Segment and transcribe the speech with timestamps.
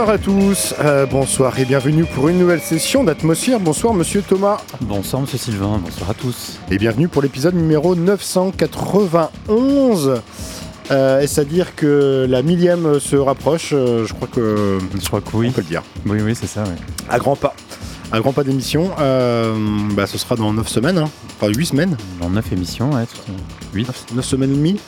[0.00, 3.60] Bonsoir à tous, euh, bonsoir et bienvenue pour une nouvelle session d'Atmosphère.
[3.60, 6.58] Bonsoir Monsieur Thomas Bonsoir Monsieur Sylvain, bonsoir à tous.
[6.70, 10.22] et bienvenue pour l'épisode numéro 991.
[10.90, 13.72] Euh, Est-ce à dire que la millième se rapproche?
[13.74, 15.50] Euh, Je crois que Je crois que on oui.
[15.50, 15.82] peut le dire.
[16.06, 16.64] Oui, oui, c'est ça.
[17.10, 17.52] À grands pas.
[18.10, 18.90] À grands pas d'émission.
[19.00, 19.54] Euh,
[19.92, 21.10] bah, ce sera dans 9 semaines, hein.
[21.38, 21.98] enfin 8 semaines.
[22.22, 23.32] Dans 9 émissions, ouais, tout-
[23.74, 24.80] 8, 9, semaines et demie.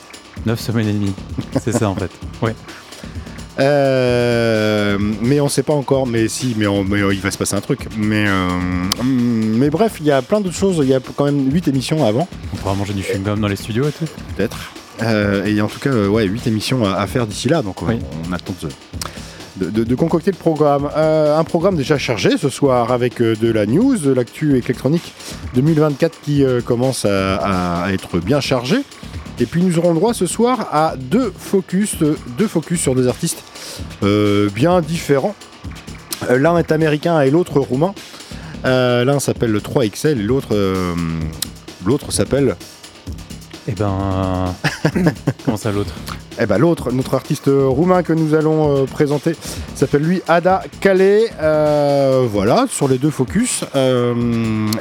[0.47, 1.13] 9 semaines et demie.
[1.61, 2.09] C'est ça en fait.
[2.41, 2.55] Ouais.
[3.63, 7.37] Euh, mais on sait pas encore, mais si, mais, on- mais, euh, il va se
[7.37, 7.87] passer un truc.
[7.97, 8.47] Mais, euh,
[9.03, 10.77] mais bref, il y a plein d'autres choses.
[10.81, 13.55] Il y a quand même 8 émissions avant, On pourra manger du chewing-gum dans les
[13.55, 14.05] studios et tout.
[14.35, 14.73] peut-être.
[15.01, 17.61] Euh, et en tout cas, ouais, 8 émissions à, à faire d'ici là.
[17.61, 17.95] Donc, Oui.
[18.29, 20.89] on attend de, de, de- de concocter le programme.
[20.95, 25.13] Euh, un programme déjà chargé ce soir avec euh, de la news, de l'actu électronique
[25.55, 28.77] 2024 qui euh, commence à être bien chargé.
[29.39, 33.07] Et puis nous aurons droit ce soir à deux focus, euh, deux focus sur des
[33.07, 33.43] artistes
[34.03, 35.35] euh, bien différents.
[36.29, 37.93] Euh, L'un est américain et l'autre roumain.
[38.65, 40.93] Euh, L'un s'appelle le 3XL et l'autre euh,
[41.85, 42.55] l'autre s'appelle
[43.67, 44.53] Et ben.
[45.45, 45.93] Comment ça l'autre?
[46.39, 49.35] Eh ben l'autre, notre artiste roumain que nous allons présenter,
[49.75, 51.29] s'appelle lui Ada Calais.
[51.39, 53.63] Voilà, sur les deux focus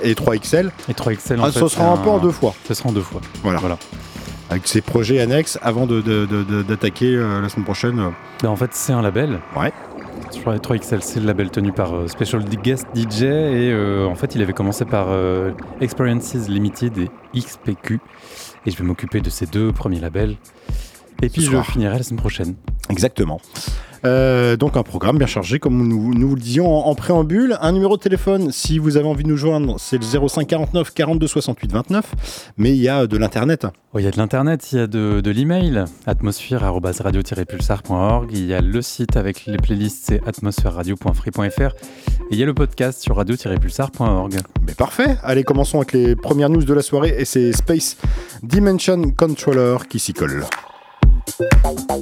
[0.02, 0.70] et 3XL.
[0.88, 1.60] Et 3XL en Ah, fait.
[1.60, 2.54] ce sera un peu en deux fois.
[2.66, 3.20] Ce sera en deux fois.
[3.42, 3.58] Voilà.
[3.58, 3.76] Voilà.
[4.52, 7.98] Avec ses projets annexes avant d'attaquer euh, la semaine prochaine.
[7.98, 8.10] euh,
[8.42, 9.40] Ben, en fait, c'est un label.
[9.56, 9.72] Ouais.
[10.34, 13.22] Je crois que 3XL, c'est le label tenu par euh, Special Guest DJ.
[13.22, 13.26] Et
[13.72, 17.98] euh, en fait, il avait commencé par euh, Experiences Limited et XPQ.
[18.66, 20.36] Et je vais m'occuper de ces deux premiers labels.
[21.22, 21.64] Et puis, Ce je soir.
[21.66, 22.54] finirai la semaine prochaine.
[22.90, 23.40] Exactement.
[24.04, 27.56] Euh, donc un programme bien chargé comme nous, nous vous le disions en, en préambule.
[27.60, 30.92] Un numéro de téléphone si vous avez envie de nous joindre c'est le 05 49
[30.92, 32.14] 42 68 29.
[32.56, 33.66] Mais il y a de l'internet.
[33.94, 38.30] Oh, il y a de l'internet, il y a de, de l'email, atmosphère-radio-pulsar.org.
[38.32, 41.60] Il y a le site avec les playlists, c'est atmosphère-radio.free.fr.
[41.60, 44.38] Et il y a le podcast sur radio-pulsar.org.
[44.66, 45.18] Mais parfait.
[45.22, 47.98] Allez commençons avec les premières news de la soirée et c'est Space
[48.42, 50.44] Dimension Controller qui s'y colle.
[51.38, 51.92] Bye.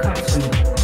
[0.00, 0.77] カプセル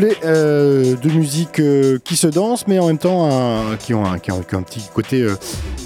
[0.00, 3.28] de musique euh, qui se danse, mais en même temps
[3.78, 5.36] qui, ont un, petit côté euh,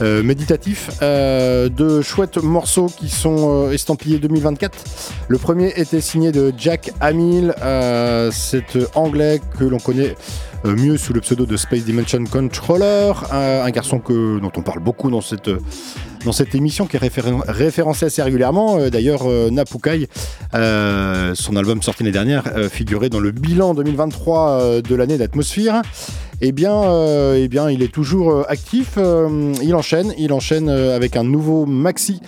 [0.02, 0.90] euh, méditatif.
[1.00, 4.78] de chouettes morceaux qui sont estampillés 2024.
[5.28, 7.54] Le premier était signé de Jack Hamill,
[8.32, 10.16] cet anglais que l'on connaît
[10.64, 15.10] mieux sous le pseudo de Space Dimension Controller, un garçon que, dont on parle beaucoup
[15.10, 15.50] dans cette
[16.24, 18.78] dans cette émission qui est référencée assez régulièrement.
[18.78, 20.08] Euh, d'ailleurs, euh, Napukai,
[20.54, 25.82] euh, son album sorti l'année dernière, figurait dans le bilan 2023 de l'année d'Atmosphère.
[26.40, 26.82] Eh bien,
[27.36, 28.98] eh bien, il est toujours actif.
[29.62, 32.20] il enchaîne, il enchaîne avec un nouveau maxi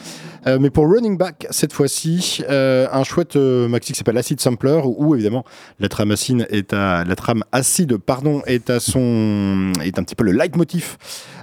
[0.46, 4.40] euh, mais pour Running Back, cette fois-ci, euh, un chouette euh, maxi qui s'appelle Acid
[4.40, 5.44] Sampler, où, évidemment
[5.80, 10.14] la trame acide est à la trame acide, pardon, est à son est un petit
[10.14, 10.96] peu le leitmotiv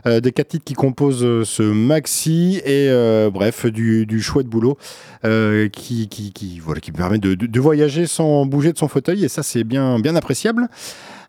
[0.06, 2.90] des quatre titres qui composent ce maxi et
[3.32, 4.78] bref du, du, chouette boulot
[5.24, 9.24] qui, qui, qui, voilà, qui permet de, de, de, voyager sans bouger de son fauteuil
[9.24, 10.68] et ça c'est bien, bien appréciable.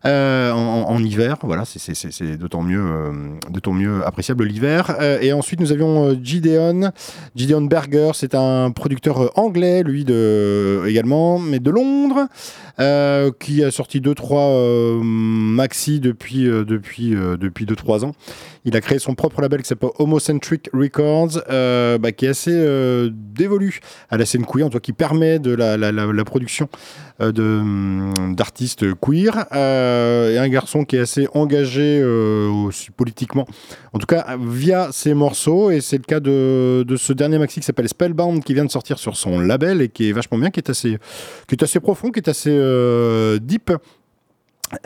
[0.05, 1.37] Euh, en, hiver.
[1.41, 4.95] Voilà, c'est d'autant mieux, euh, mieux appréciable l'hiver.
[5.01, 6.91] Euh, et ensuite, nous avions Gideon,
[7.35, 8.11] Gideon Berger.
[8.13, 12.27] C'est un producteur anglais, lui de, également, mais de Londres,
[13.39, 14.53] qui a sorti deux trois
[15.01, 18.13] maxi depuis depuis depuis deux trois ans.
[18.65, 21.41] Il a créé son propre label qui s'appelle Homocentric Records,
[21.99, 23.79] bah, qui est assez dévolu
[24.09, 26.67] à la scène queer, en tout cas qui permet de la, production
[27.19, 29.45] hum, d'artistes queer.
[29.53, 33.45] Euh, et un garçon qui est assez engagé euh, aussi politiquement,
[33.93, 35.71] en tout cas via ses morceaux.
[35.71, 38.97] Et c'est le cas de, ce dernier maxi qui s'appelle Spellbound qui vient de sortir
[38.97, 40.97] sur son label et qui est vachement bien, qui est assez,
[41.47, 43.71] qui est assez profond, qui est assez euh, deep.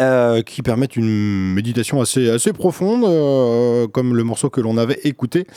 [0.01, 5.00] Euh, qui permettent une méditation assez, assez profonde, euh, comme le morceau que l'on avait
[5.05, 5.48] écouté.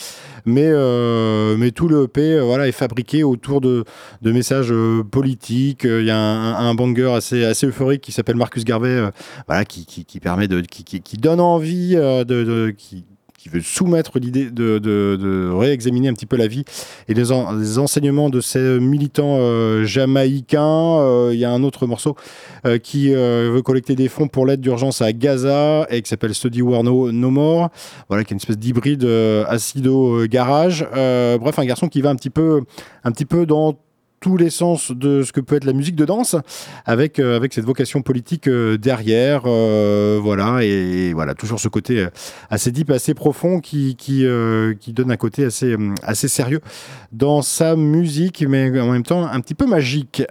[0.47, 3.85] Mais, euh, mais tout le EP voilà, est fabriqué autour de,
[4.23, 4.73] de messages
[5.11, 5.83] politiques.
[5.85, 9.11] Il y a un, banger assez, assez euphorique qui s'appelle Marcus Garvey,
[9.49, 13.05] voilà, qui, qui, qui, permet de, qui, qui, donne envie, de, de qui,
[13.43, 16.65] qui veut soumettre l'idée de, de, réexaminer un petit peu la vie
[17.09, 20.61] et les, enseignements de ces militants euh, jamaïcains.
[20.63, 22.15] Euh, il y a un autre morceau
[22.67, 26.63] euh, qui veut collecter des fonds pour l'aide d'urgence à Gaza et qui s'appelle Study
[26.63, 27.71] War no, More,
[28.09, 29.05] voilà, qui est une espèce d'hybride
[29.49, 30.87] acido garage.
[30.93, 32.63] bref, un garçon qui va un petit peu,
[33.03, 33.77] un petit peu dans
[34.23, 36.37] tous les sens de ce que peut être la musique de danse,
[36.87, 39.43] avec, euh, avec cette vocation politique euh, derrière.
[39.47, 42.09] euh, voilà, et, voilà, toujours ce côté euh,
[42.49, 44.25] assez deep, assez profond qui, qui,
[44.81, 46.61] qui donne un côté assez, assez sérieux
[47.11, 50.23] dans sa musique, mais en même temps un petit peu magique.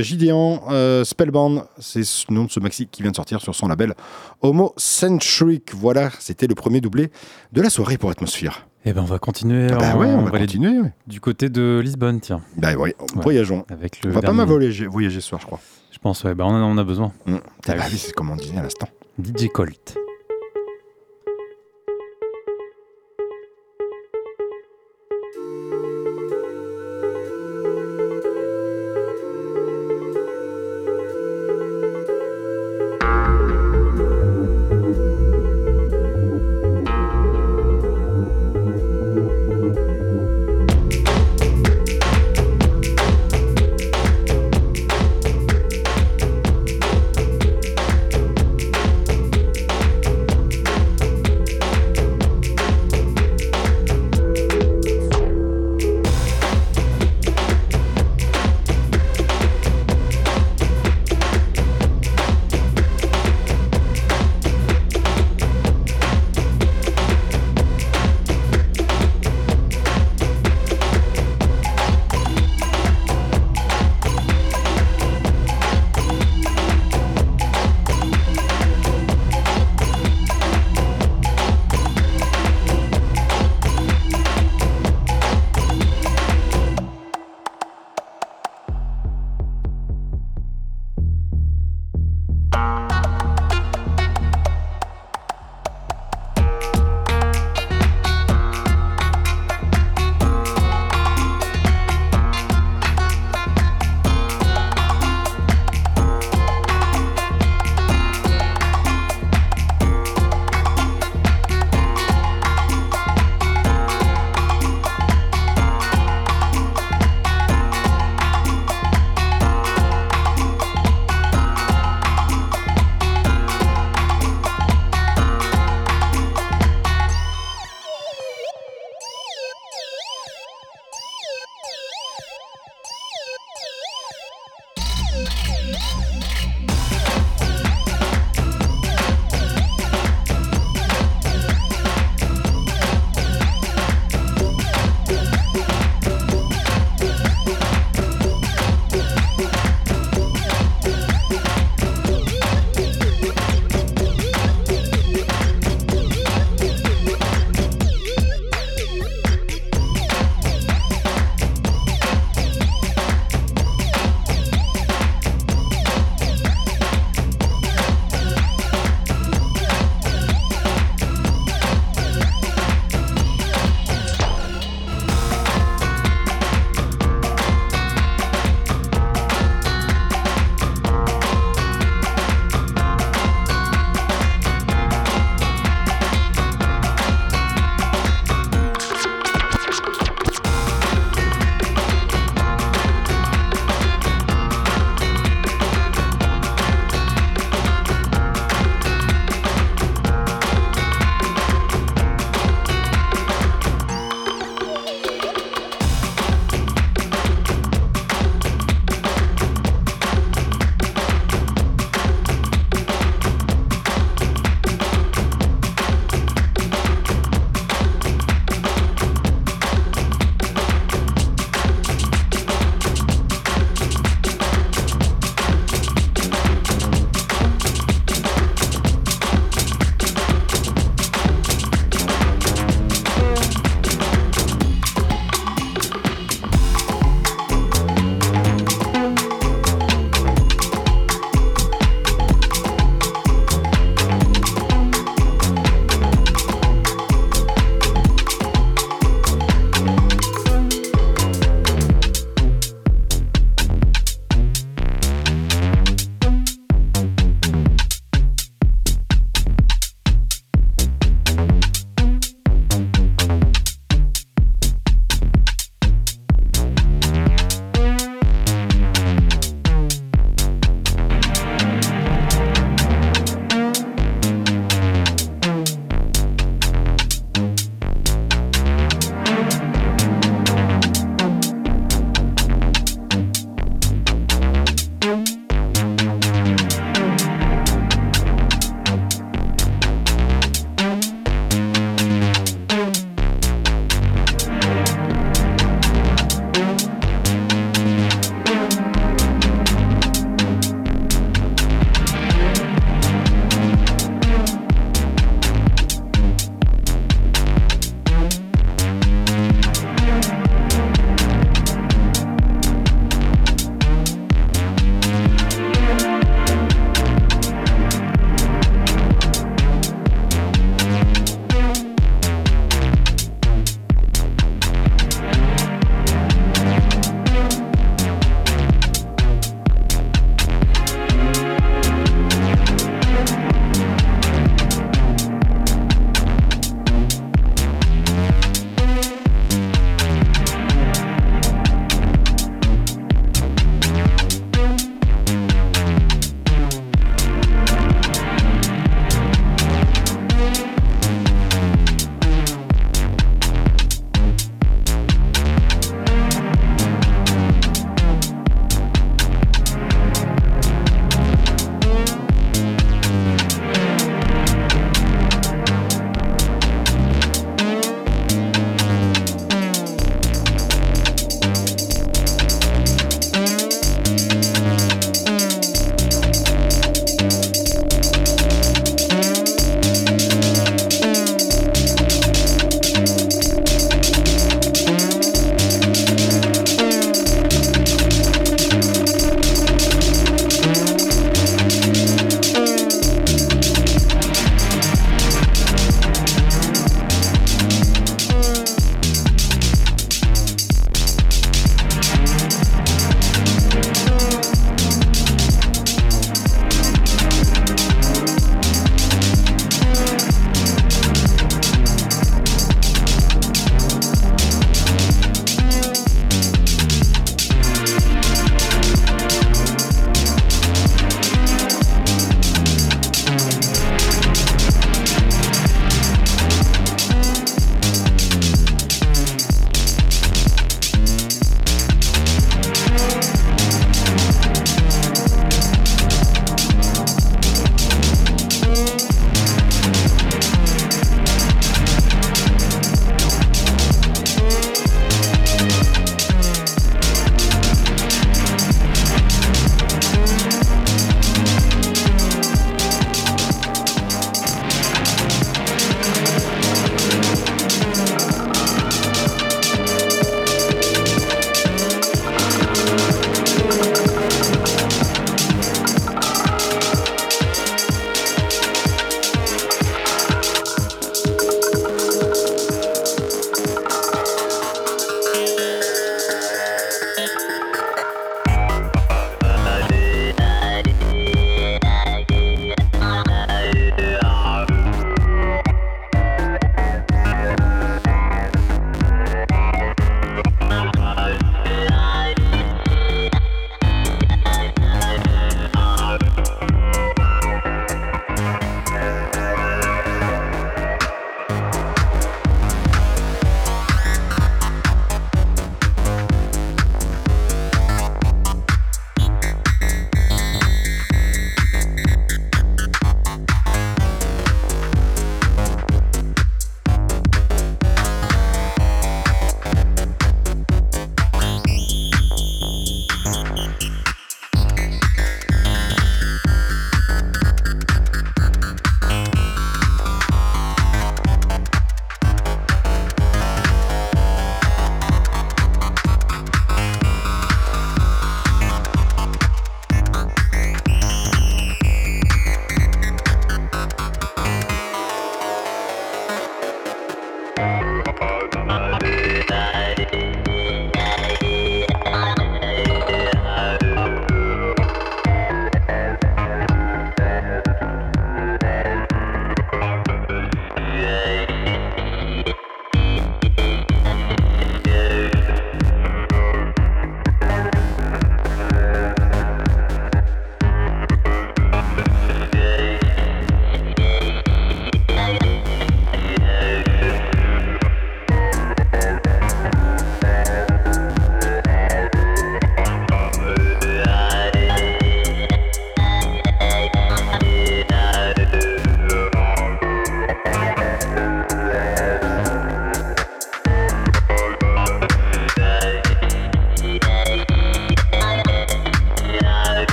[0.00, 0.60] Gideon
[1.04, 3.94] Spellbound, c'est le nom de ce maxi qui vient de sortir sur son label
[4.40, 5.74] Homo Centric.
[5.74, 7.10] Voilà, c'était le premier doublé
[7.52, 8.69] de la soirée pour Atmosphere.
[8.84, 9.68] Eh ben, on va continuer.
[9.72, 10.80] Ah bah on, ouais, on, on va aller continuer.
[10.80, 10.92] ouais.
[11.06, 12.40] du côté de Lisbonne, tiens.
[12.56, 12.94] Bah Ouais.
[13.14, 13.64] voyageons.
[13.70, 15.60] Avec le On va pas mal voyager, voyager ce soir, je crois.
[15.92, 17.12] Je pense, ouais, bah, on, en a, on a besoin.
[17.26, 17.36] Mm.
[17.36, 17.84] Ah bah oui.
[17.92, 18.88] oui, c'est comme on disait à l'instant.
[19.22, 19.98] DJ Colt.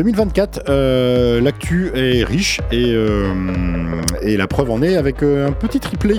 [0.00, 3.34] 2024, euh, l'actu est riche et, euh,
[4.22, 6.16] et la preuve en est avec euh, un petit triplé.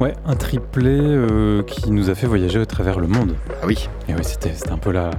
[0.00, 1.00] Ouais, un triplé
[1.66, 3.34] qui nous a fait voyager à travers le monde.
[3.62, 3.88] Ah oui.
[4.08, 5.10] Et oui, c'était un peu la.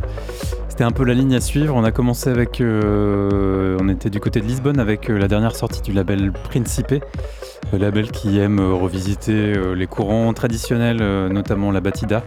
[0.69, 1.75] C'était un peu la ligne à suivre.
[1.75, 2.61] On a commencé avec.
[2.61, 6.95] euh, on était du côté de Lisbonne avec euh, la dernière sortie du label Principe,
[7.71, 10.97] le label qui aime euh, revisiter les courants traditionnels,
[11.31, 12.23] notamment la batida,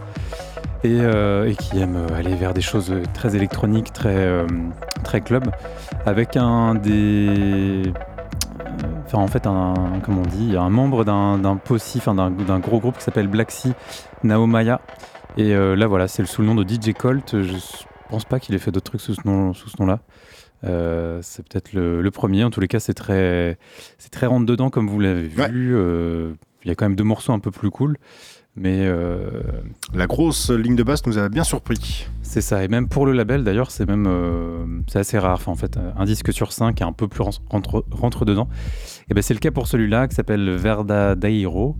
[0.83, 4.47] et, euh, et qui aime euh, aller vers des choses très électroniques, très, euh,
[5.03, 5.49] très club,
[6.05, 7.91] avec un des.
[9.05, 12.97] Enfin, en fait, un, comment on dit, un membre d'un POSI, enfin, d'un gros groupe
[12.97, 13.73] qui s'appelle Black Sea,
[14.23, 14.81] Naomaya.
[15.37, 17.41] Et euh, là, voilà, c'est le sous le nom de DJ Colt.
[17.41, 17.55] Je
[18.09, 19.99] pense pas qu'il ait fait d'autres trucs sous ce nom- nom-là.
[20.65, 22.43] Euh, c'est peut-être le, le premier.
[22.43, 23.57] En tous les cas, c'est très,
[23.97, 25.75] c'est très rentre dedans, comme vous l'avez vu.
[25.75, 27.97] Euh, Il y a quand même deux morceaux un peu plus cool.
[28.61, 29.29] Mais euh,
[29.93, 32.07] La grosse ligne de basse nous a bien surpris.
[32.23, 32.61] c'est ça.
[32.63, 35.35] Et même pour le label, d'ailleurs, c'est même euh, c'est assez rare.
[35.35, 38.49] Enfin, en fait, un disque sur cinq est un peu plus ren- rentre, rentre dedans.
[39.09, 41.77] Et ben, c'est le cas pour celui-là qui s'appelle Verda Dairo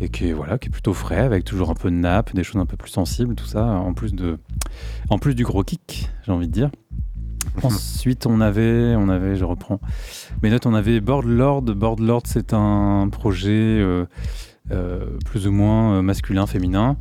[0.00, 2.42] et qui est voilà, qui est plutôt frais, avec toujours un peu de nappe, des
[2.44, 4.36] choses un peu plus sensibles, tout ça, en plus de,
[5.10, 6.70] en plus du gros kick, j'ai envie de dire.
[7.62, 9.80] Ensuite, on avait, on avait, je reprends
[10.42, 11.62] mes notes, on avait Boardlord.
[11.62, 14.04] Boardlord, c'est un projet euh,
[15.24, 16.96] plus ou moins euh, masculin, féminin,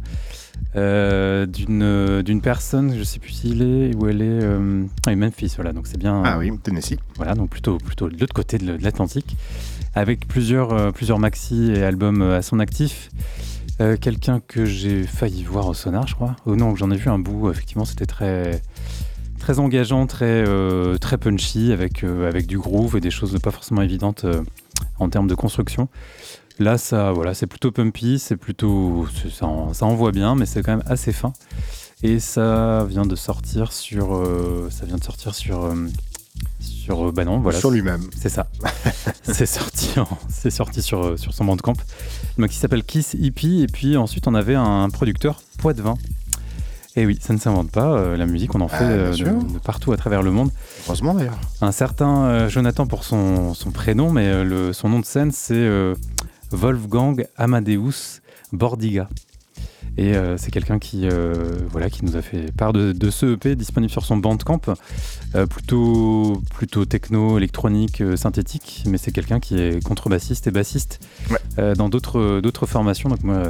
[0.75, 5.54] euh, d'une euh, personne, je sais plus s'il est, où elle est, euh, ah, Memphis,
[5.56, 6.97] voilà, donc c'est bien, Ah oui, Tennessee.
[7.15, 9.38] voilà, donc plutôt, plutôt de l'autre côté de, l'Atlantique,
[9.93, 13.10] avec plusieurs, euh, plusieurs maxi et albums euh, à son actif.
[13.82, 16.36] Euh, Quelqu'un que j'ai failli voir au sonar, je crois.
[16.45, 18.62] Oh non, j'en ai vu un bout, effectivement, c'était très,
[19.39, 23.51] très engageant, très, euh, très punchy, avec, euh, avec du groove et des choses pas
[23.51, 24.41] forcément évidentes euh,
[24.99, 25.88] en termes de construction.
[26.59, 30.63] Là, ça, voilà, c'est plutôt pumpy, c'est plutôt, ça, en- ça envoie bien, mais c'est
[30.63, 31.33] quand même assez fin.
[32.03, 35.87] Et ça vient de sortir sur, euh, ça vient de sortir sur, euh,
[36.59, 38.03] sur, euh, bah non, voilà, Sur lui-même.
[38.17, 38.47] c'est ça.
[39.23, 39.89] c'est sorti,
[40.29, 41.73] c'est sorti sur, sur son bandcamp.
[42.37, 43.61] Donc, qui s'appelle Kiss Hippie.
[43.63, 45.95] Et puis ensuite, on avait un producteur, Poitvin.
[46.97, 47.91] Et oui, ça ne s'invente pas.
[47.97, 50.51] euh, la musique, on en fait Ah, euh, de, de partout à travers le monde.
[50.87, 51.39] Heureusement d'ailleurs.
[51.61, 55.53] Un certain euh, Jonathan pour son, son prénom, mais le, son nom de scène, c'est
[55.55, 55.95] euh,
[56.55, 58.21] Wolfgang Amadeus
[58.53, 59.09] Bordiga.
[59.97, 63.33] Et euh, c'est quelqu'un qui, euh, voilà, qui nous a fait part de, de ce
[63.35, 64.59] EP disponible sur son Bandcamp,
[65.35, 70.99] euh, plutôt, plutôt techno, électronique, synthétique, mais c'est quelqu'un qui est contrebassiste et bassiste
[71.31, 71.73] Ouais.
[71.75, 73.07] dans d'autres d'autres formations.
[73.09, 73.41] Donc moi,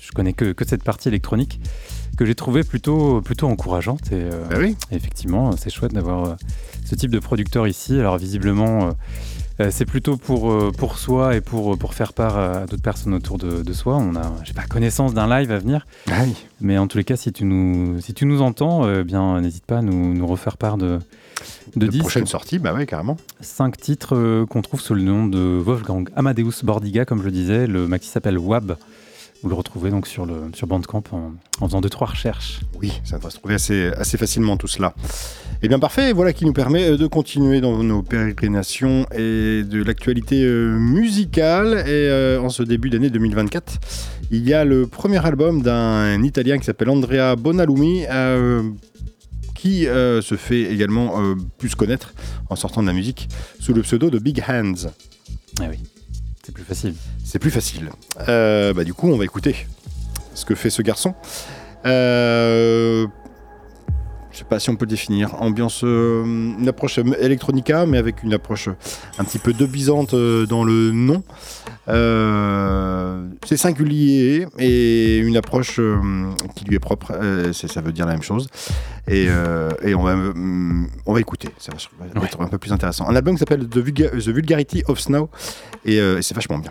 [0.00, 1.58] je connais que, que cette partie électronique
[2.16, 4.12] que j'ai trouvé plutôt, plutôt encourageante.
[4.12, 4.76] Et, Bah oui.
[4.92, 6.36] et effectivement, c'est chouette d'avoir
[6.84, 7.98] ce type de producteur ici.
[7.98, 8.90] Alors visiblement,
[9.70, 13.38] c'est plutôt pour, euh, pour soi et pour, pour faire part à d'autres personnes autour
[13.38, 13.96] de, de soi.
[13.96, 16.22] On a, j'ai pas connaissance d'un live à venir, Ah
[16.60, 19.66] mais en tous les cas, si tu nous, si tu nous entends, euh, bien n'hésite
[19.66, 20.98] pas à nous, nous refaire part de,
[21.76, 23.16] de prochaine sortie, bah ouais, carrément.
[23.40, 27.30] Cinq titres euh, qu'on trouve sous le nom de Wolfgang Amadeus Bordiga, comme je le
[27.32, 27.66] disais.
[27.66, 28.76] Le maxi s'appelle Wab.
[29.42, 32.60] Vous le retrouvez donc sur, le, sur Bandcamp en, en faisant deux trois recherches.
[32.82, 34.94] Oui, ça va se trouver assez, assez facilement tout cela.
[35.62, 39.82] Et bien parfait, voilà qui nous permet euh, de continuer dans nos pérégrinations et de
[39.84, 41.84] l'actualité euh, musicale.
[41.86, 43.78] Et euh, en ce début d'année 2024,
[44.32, 48.06] il y a le premier album d'un Italien qui s'appelle Andrea Bonalumi.
[48.10, 48.62] euh,
[49.54, 51.20] qui euh, se fait également
[51.58, 52.14] plus connaître
[52.48, 54.86] en sortant de la musique sous le pseudo de Big Hands.
[55.60, 55.78] Ah oui,
[56.48, 56.94] c'est plus facile.
[57.22, 57.90] C'est plus facile.
[58.26, 59.66] Euh, bah, du coup, on va écouter
[60.32, 61.14] ce que fait ce garçon.
[61.84, 63.06] Euh,
[64.30, 65.34] je sais pas si on peut définir.
[65.42, 68.70] Ambiance, euh, une approche électronica, mais avec une approche
[69.18, 71.22] un petit peu debisante euh, dans le nom.
[71.88, 75.96] Euh, c'est singulier et une approche euh,
[76.54, 77.12] qui lui est propre.
[77.14, 78.48] euh, ça veut dire la même chose.
[79.08, 79.24] Et,
[79.82, 80.32] et on, va, euh,
[81.06, 81.48] on va écouter.
[81.58, 83.08] Ça va être un peu plus intéressant.
[83.08, 85.30] Un album qui s'appelle The, Vulga- The Vulgarity of Snow
[85.84, 86.70] et c'est vachement bien.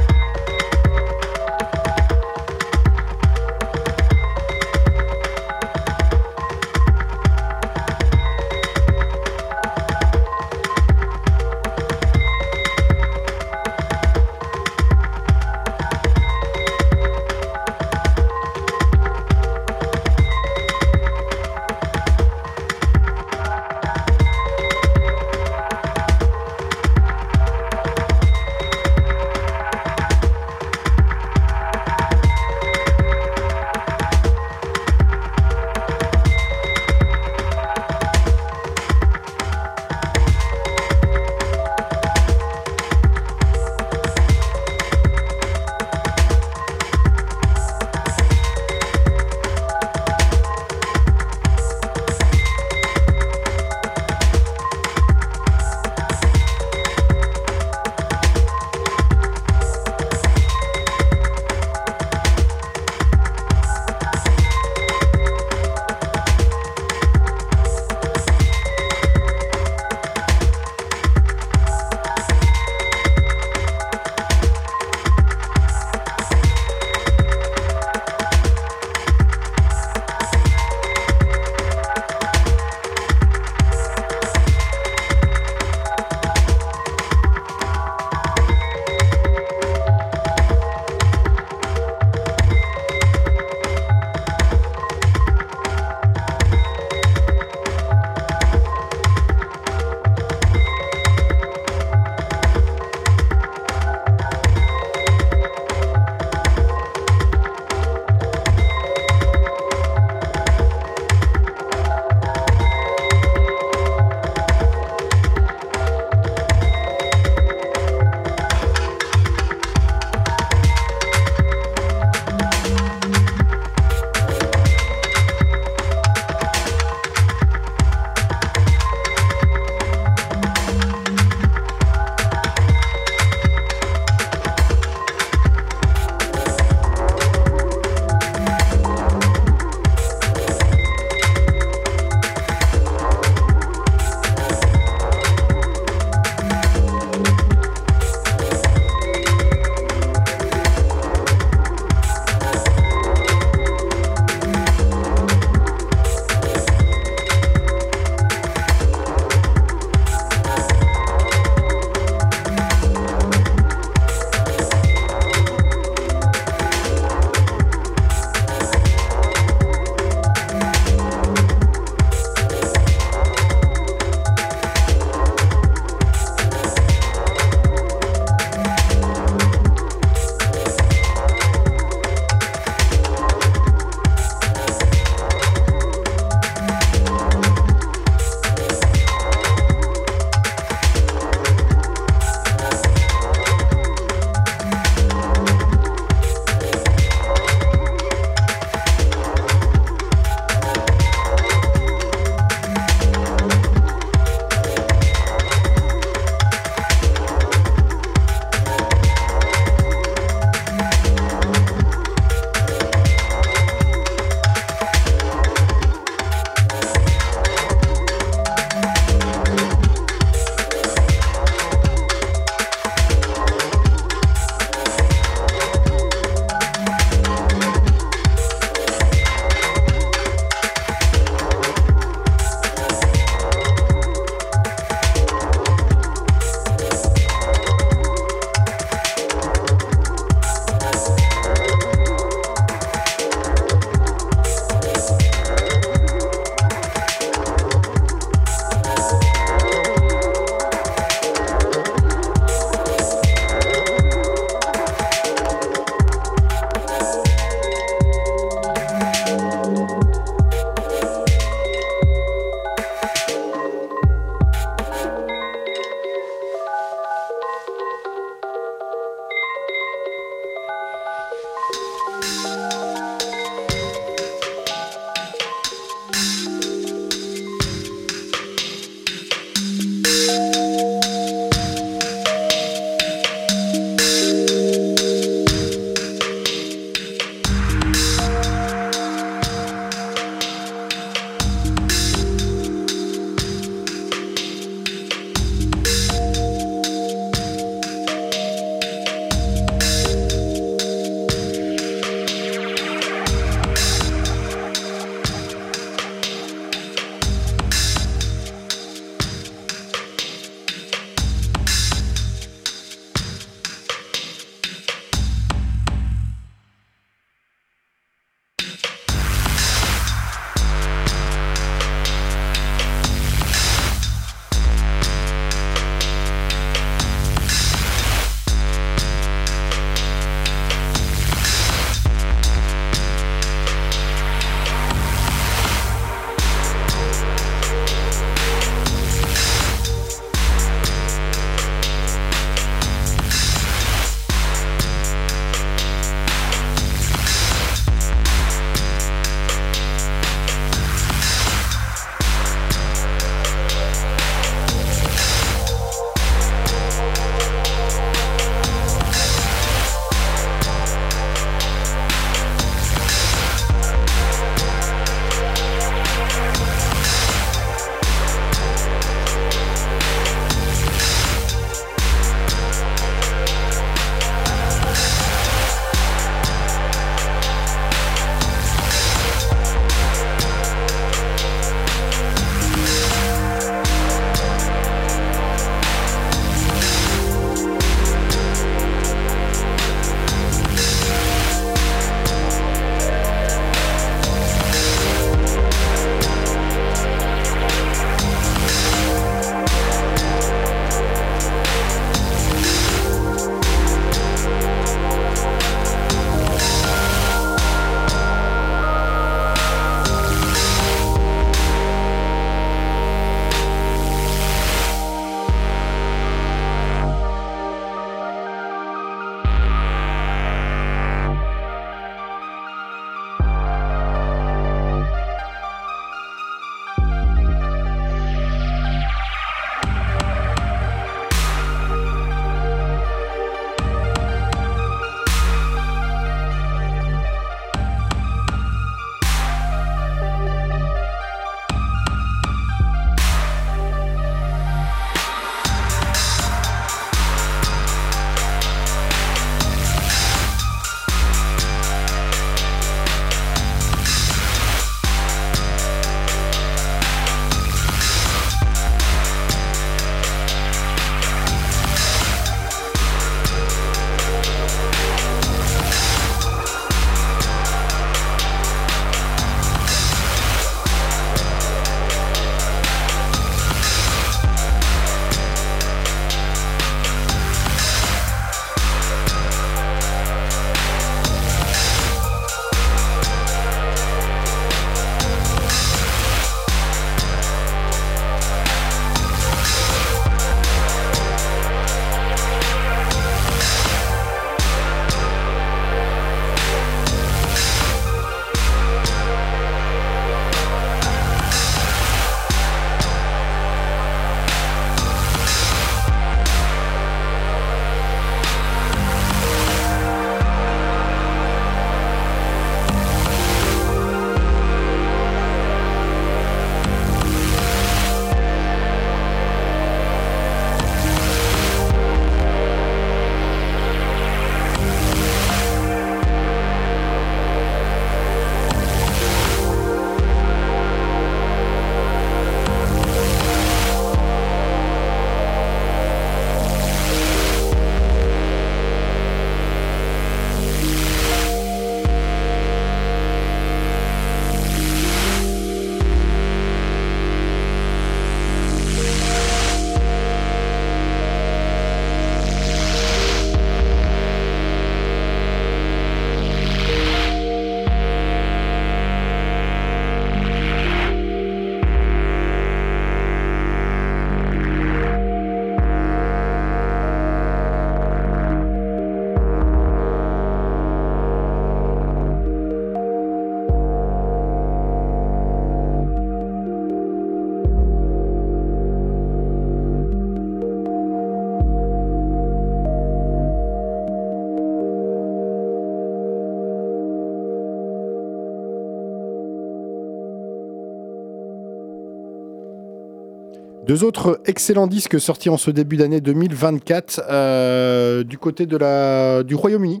[593.90, 599.42] Deux autres excellents disques sortis en ce début d'année 2024 euh, du côté de la,
[599.42, 600.00] du Royaume-Uni.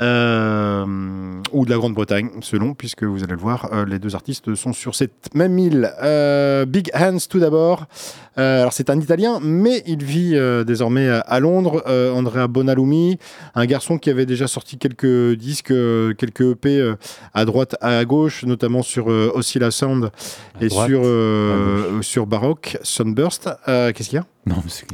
[0.00, 0.86] euh,
[1.52, 4.72] ou de la Grande-Bretagne, selon, puisque vous allez le voir, euh, les deux artistes sont
[4.72, 5.92] sur cette même île.
[6.66, 7.84] Big Hands, tout d'abord.
[8.38, 11.82] Euh, alors, c'est un Italien, mais il vit euh, désormais à- à Londres.
[11.86, 13.18] Euh, Andrea Bonalumi,
[13.54, 16.96] un garçon qui avait déjà sorti quelques disques, euh, quelques EP euh,
[17.32, 20.10] à droite, à gauche, notamment sur euh, Oscilla Sound
[20.60, 23.48] et droite, sur, euh, sur Baroque, Sunburst.
[23.68, 24.26] Euh, Qu'est-ce qu'il y a?
[24.46, 24.86] Non, mais c'est-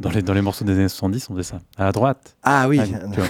[0.00, 1.58] dans les, dans les morceaux des années 70, on faisait ça.
[1.78, 2.34] À droite.
[2.42, 3.28] Ah oui, Ah, tu vois.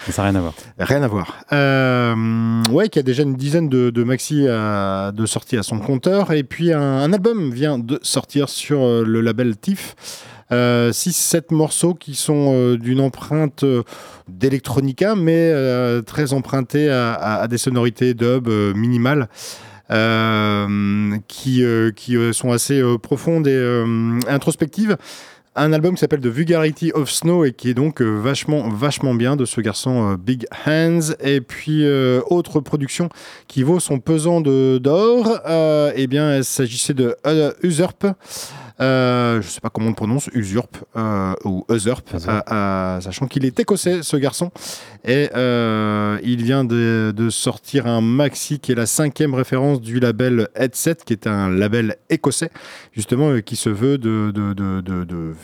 [0.10, 0.54] Ça n'a rien à voir.
[0.78, 1.34] Rien à voir.
[1.52, 5.78] Euh, ouais, qui a déjà une dizaine de, de maxi à- de sorties à son
[5.80, 6.32] compteur.
[6.32, 9.94] Et puis un, un album vient de sortir sur euh, le label TIFF.
[10.50, 13.82] 6-7 morceaux qui sont euh, d'une empreinte euh,
[14.28, 19.28] d'électronica, mais euh, très empruntées à, à- à des sonorités dub euh, minimales.
[19.90, 24.96] euh, qui, euh, qui euh, sont assez euh, profondes et euh, introspectives
[25.58, 29.14] un album qui s'appelle The Vulgarity of Snow et qui est donc euh, vachement, vachement
[29.14, 31.14] bien de ce garçon euh, Big Hands.
[31.20, 33.08] Et puis, euh, autre production
[33.48, 35.40] qui vaut son pesant d'or,
[35.94, 37.16] eh bien, il s'agissait de
[37.62, 38.06] Usurp.
[38.80, 43.44] Euh, je sais pas comment on le prononce, Usurp euh, ou Usurp, euh, sachant qu'il
[43.44, 44.50] est écossais ce garçon.
[45.04, 45.28] Et
[46.22, 50.96] il vient de, de sortir un maxi qui est la cinquième référence du label Headset,
[51.04, 52.50] qui est un label écossais
[52.92, 55.34] justement qui se veut de, de, de,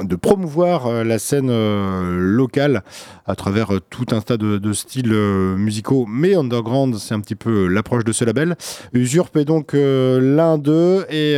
[0.00, 2.82] de, promouvoir euh, la scène euh, locale
[3.26, 7.66] à travers euh, tout un tas de, styles musicaux, mais underground, c'est un petit peu
[7.68, 8.56] l'approche de ce label.
[8.92, 11.36] Usurp est donc l'un d'eux et,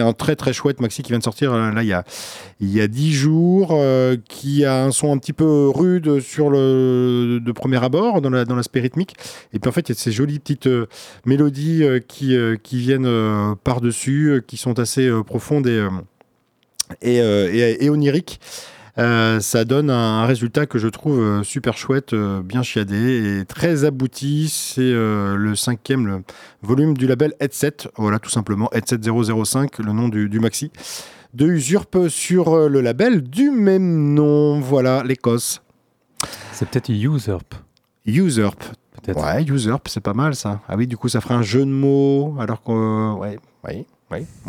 [0.00, 2.04] un très très chouette maxi qui vient de sortir là il y a
[2.60, 3.76] il y a dix jours,
[4.28, 8.44] qui a un son un petit peu rude sur le de premier abord dans la
[8.44, 9.14] dans l'aspect rythmique,
[9.52, 10.68] et puis en fait il y a ces jolies petites
[11.26, 15.86] mélodies qui qui viennent par dessus, qui sont assez profondes et
[17.00, 18.40] et, euh, et, et oniriques.
[18.98, 23.38] Euh, ça donne un, un résultat que je trouve euh, super chouette, euh, bien chiadé
[23.40, 24.50] et très abouti.
[24.50, 26.22] C'est euh, le cinquième le
[26.60, 30.70] volume du label Headset, voilà tout simplement Headset 005, le nom du, du maxi,
[31.32, 34.60] de Usurp sur le label du même nom.
[34.60, 35.62] Voilà l'Écosse.
[36.52, 37.54] C'est peut-être Usurp.
[38.04, 38.62] Usurp.
[39.02, 39.24] Peut-être.
[39.24, 40.60] Ouais, Usurp, c'est pas mal ça.
[40.68, 42.72] Ah oui, du coup ça ferait un jeu de mots, alors que...
[42.72, 43.12] euh,
[43.64, 43.86] ouais,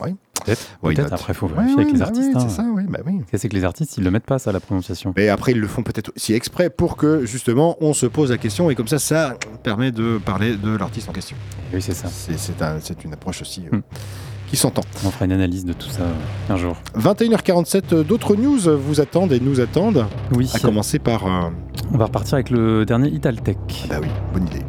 [0.04, 0.16] oui.
[0.46, 0.68] Peut-être.
[0.84, 1.14] Not?
[1.14, 2.30] Après, il faut vérifier ouais, avec les bah artistes.
[2.34, 2.46] oui, hein.
[2.50, 3.22] C'est ça, oui, bah oui.
[3.34, 5.14] C'est que les artistes, ils le mettent pas, ça, la prononciation.
[5.16, 8.38] Mais après, ils le font peut-être aussi exprès pour que justement on se pose la
[8.38, 11.38] question et comme ça, ça permet de parler de l'artiste en question.
[11.72, 12.08] Et oui, c'est ça.
[12.10, 13.82] C'est c'est un- c'est une approche aussi euh, Hmm.
[14.50, 14.82] qui s'entend.
[15.06, 16.76] On fera une analyse de tout ça euh, un jour.
[16.98, 20.06] 21h47, euh, d'autres news vous attendent et nous attendent.
[20.36, 20.50] Oui.
[20.54, 21.26] À commencer par.
[21.26, 21.50] euh,
[21.94, 23.58] On va repartir avec le dernier Italtech.
[23.90, 24.62] bah oui, bonne idée.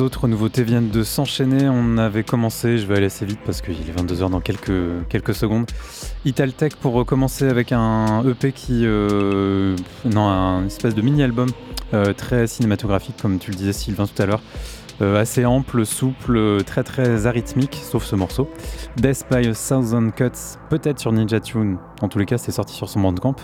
[0.00, 1.68] Autres nouveautés viennent de s'enchaîner.
[1.68, 5.34] On avait commencé, je vais aller assez vite parce qu'il est 22h dans quelques, quelques
[5.34, 5.70] secondes.
[6.24, 8.82] Italtech pour recommencer avec un EP qui.
[8.84, 11.48] euh, non, un espèce de mini-album
[11.92, 14.40] euh, très cinématographique, comme tu le disais Sylvain tout à l'heure.
[15.02, 18.48] Euh, assez ample, souple, très très arythmique, sauf ce morceau.
[18.96, 21.78] Death by a Thousand Cuts, peut-être sur Ninja Tune.
[22.00, 23.34] En tous les cas, c'est sorti sur son bandcamp.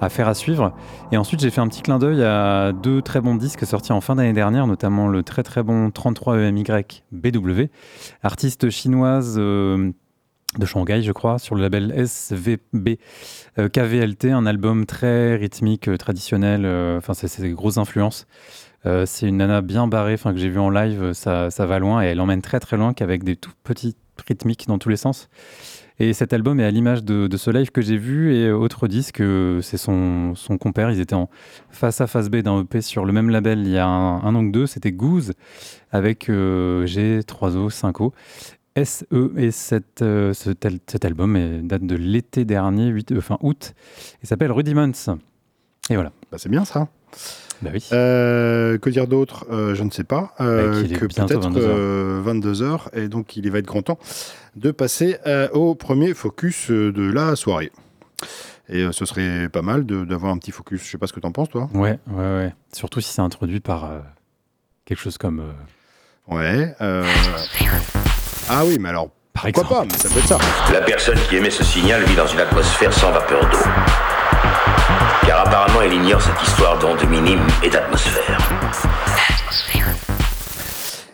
[0.00, 0.72] À faire à suivre.
[1.12, 4.00] Et ensuite, j'ai fait un petit clin d'œil à deux très bons disques sortis en
[4.00, 6.64] fin d'année dernière, notamment le très très bon 33 EMY
[7.10, 7.62] BW,
[8.22, 9.90] artiste chinoise euh,
[10.56, 12.98] de Shanghai, je crois, sur le label SVB
[13.58, 16.64] euh, KVLT, un album très rythmique, traditionnel,
[16.96, 18.26] enfin, c'est des grosses influences.
[18.86, 21.66] Euh, c'est une nana bien barrée, enfin que j'ai vu en live, euh, ça, ça
[21.66, 23.96] va loin et elle emmène très très loin qu'avec des tout petits
[24.28, 25.28] rythmiques dans tous les sens.
[26.00, 29.20] Et cet album est à l'image de, ce live que j'ai vu et autre disque,
[29.20, 30.92] euh, c'est son, son compère.
[30.92, 31.28] Ils étaient en
[31.70, 34.34] face à face B d'un EP sur le même label il y a un, un
[34.36, 34.66] an ou deux.
[34.68, 35.32] C'était Goose
[35.90, 38.12] avec G, 3O, 5O.
[38.84, 39.04] SE
[39.36, 43.74] et cet, euh, ce tel- cet album date de l'été dernier, 8, fin août,
[44.22, 44.92] et s'appelle Rudiments.
[45.90, 46.12] Et voilà.
[46.30, 46.86] Bah, c'est bien ça.
[47.62, 47.84] Bah oui.
[47.92, 50.34] Euh, que dire d'autre Euh, Je ne sais pas.
[50.40, 53.82] Euh, Bah, est que peut-être 22 euh, 22 heures et donc il va être grand
[53.82, 53.98] temps
[54.56, 57.72] de passer euh, au premier focus de la soirée.
[58.68, 60.84] Et euh, ce serait pas mal d'avoir un petit focus.
[60.84, 61.68] Je sais pas ce que t'en penses, toi.
[61.74, 62.54] Ouais, ouais, ouais.
[62.72, 63.98] Surtout si c'est introduit par euh,
[64.84, 65.40] quelque chose comme.
[65.40, 66.74] euh, Ouais.
[66.82, 67.04] euh,
[68.50, 69.88] Ah oui, mais alors par pourquoi exemple.
[69.88, 70.38] pas Mais ça peut être ça.
[70.72, 74.17] La personne qui émet ce signal vit dans une atmosphère sans vapeur d'eau.
[75.28, 78.38] Car apparemment, il ignore cette histoire d'ondes minimes et d'atmosphère.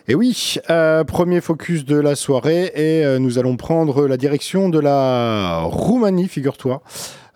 [0.07, 4.69] Et oui, euh, premier focus de la soirée et euh, nous allons prendre la direction
[4.69, 6.81] de la Roumanie, figure-toi.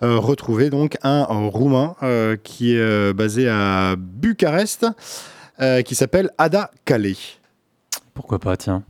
[0.03, 4.85] Euh, retrouver donc un, Roumain euh, qui est euh, basé à Bucarest,
[5.59, 7.11] euh, qui s'appelle Ada Kale.
[8.13, 8.83] Pourquoi pas, tiens.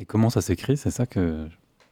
[0.00, 0.78] Et comment ça s'écrit?
[0.78, 1.48] C'est ça que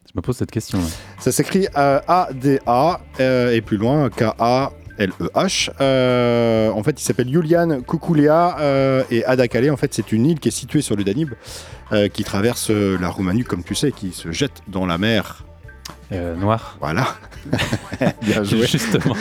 [0.07, 0.79] je me pose cette question.
[0.79, 0.87] là.
[1.19, 4.71] Ça s'écrit euh, A-D-A euh, et plus loin K-A.
[4.97, 5.69] L-E-H.
[5.81, 9.69] Euh, en fait, il s'appelle Julian Kukulea euh, et Adakale.
[9.71, 11.33] En fait, c'est une île qui est située sur le Danube,
[11.91, 15.43] euh, qui traverse la Roumanie, comme tu sais, qui se jette dans la mer.
[16.11, 16.77] Euh, noir.
[16.79, 17.15] Voilà.
[18.21, 18.65] Bien joué.
[18.65, 19.15] Justement.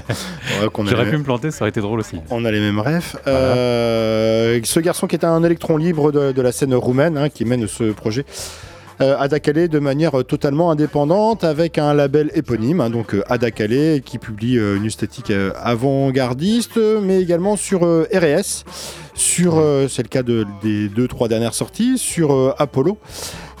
[0.84, 2.20] J'aurais pu me planter, ça aurait été drôle aussi.
[2.30, 3.16] On a les mêmes rêves.
[3.26, 7.66] Ce garçon qui est un électron libre de, de la scène roumaine, hein, qui mène
[7.66, 8.24] ce projet
[9.00, 14.18] Adakale de manière euh, totalement indépendante avec un label éponyme, hein, donc euh, Adakale, qui
[14.18, 18.64] publie euh, une esthétique euh, avant-gardiste, mais également sur euh, RS,
[19.14, 22.98] sur, euh, c'est le cas de- des deux, trois dernières sorties, sur euh, Apollo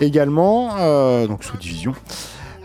[0.00, 1.92] également, euh, donc sous division.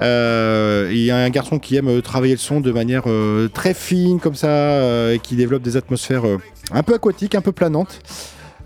[0.01, 3.47] Euh, il y a un garçon qui aime euh, travailler le son de manière euh,
[3.47, 6.37] très fine comme ça, euh, et qui développe des atmosphères euh,
[6.71, 7.99] un peu aquatiques, un peu planantes.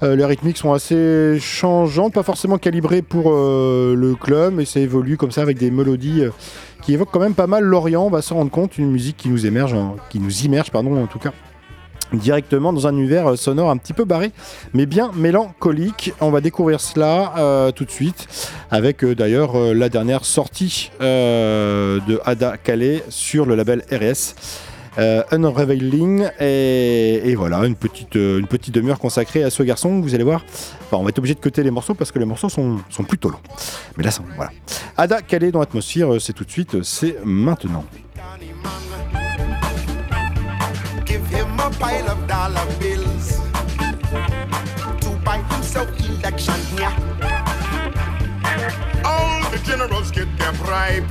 [0.03, 4.79] Euh, les rythmiques sont assez changeantes, pas forcément calibrées pour euh, le club, mais ça
[4.79, 6.31] évolue comme ça avec des mélodies euh,
[6.81, 8.05] qui évoquent quand même pas mal l'Orient.
[8.05, 11.01] On va s'en rendre compte, une musique qui nous émerge, hein, qui nous immerge, pardon,
[11.01, 11.31] en tout cas
[12.13, 14.31] directement dans un univers sonore un petit peu barré,
[14.73, 16.11] mais bien mélancolique.
[16.19, 18.27] On va découvrir cela tout de suite
[18.69, 24.35] avec d'ailleurs la dernière sortie de Ada Calais sur le label RS.
[24.99, 25.23] Euh,
[27.23, 30.43] et, voilà une petite euh, une petite demi-heure consacrée à ce garçon vous allez voir.
[30.81, 33.03] Enfin on va être obligé de coter les morceaux parce que les morceaux sont, sont
[33.03, 33.39] plutôt longs
[33.97, 34.51] mais là ça- voilà.
[34.97, 37.85] Ada Calais dans l'atmosphère euh, c'est tout de suite euh, c'est maintenant.
[49.05, 51.05] All the generals get their bribes.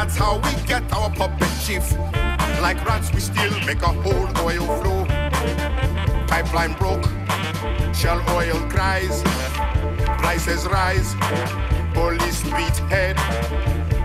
[0.00, 1.92] That's how we get our puppet chief.
[2.62, 5.04] Like rats, we still make a whole oil flow.
[6.26, 7.04] Pipeline broke,
[7.94, 9.22] shell oil cries,
[10.16, 11.14] prices rise,
[11.92, 13.16] police beat head,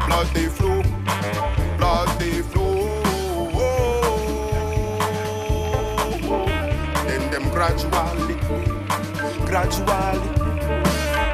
[0.06, 0.84] blood they flow,
[1.78, 3.02] blood they flow.
[7.08, 8.36] Then them gradually,
[9.46, 10.20] gradually,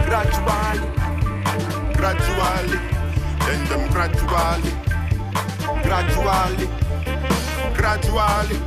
[0.05, 0.79] gradually,
[1.95, 3.00] gradually,
[3.67, 4.71] them gradually,
[5.83, 6.69] gradually,
[7.75, 8.59] gradually.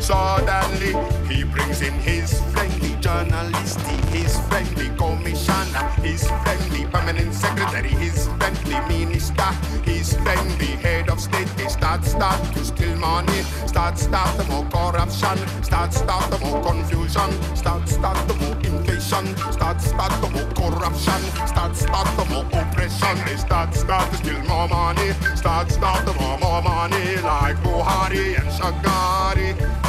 [0.00, 0.94] Suddenly,
[1.28, 3.80] he brings in his friendly journalist,
[4.12, 9.52] his friendly commissioner, his friendly permanent secretary, his friendly minister,
[9.84, 11.48] his friendly head of state.
[11.56, 16.62] They start, start to steal money, start, start the more corruption, start, start the more
[16.62, 18.54] confusion, start, start the more
[19.12, 23.24] inflation, start, start the more corruption, start, start the more oppression.
[23.26, 28.38] They start, start to steal more money, start, start the more, more money, like Buhari
[28.38, 29.79] and Shagari.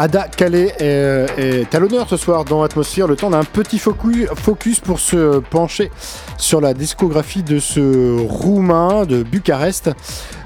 [0.00, 3.08] Ada Calais est, à l'honneur ce soir dans Atmosphère.
[3.08, 5.90] Le temps d'un petit focus, pour se pencher
[6.36, 9.90] sur la discographie de ce Roumain de Bucarest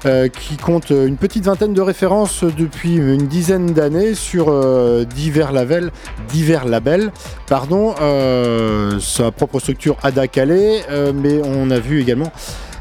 [0.07, 5.51] euh, qui compte une petite vingtaine de références depuis une dizaine d'années sur euh, divers
[5.51, 5.91] labels,
[6.29, 7.11] divers labels,
[7.45, 12.31] pardon, euh, sa propre structure Ada Calais, mais on a vu également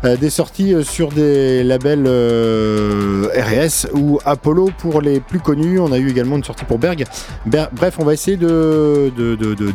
[0.05, 5.79] des sorties euh, sur des labels euh, RS ou Apollo pour les plus connus.
[5.79, 7.05] On a eu également une sortie pour Berg.
[7.47, 9.12] Ber- Bref, on va essayer de,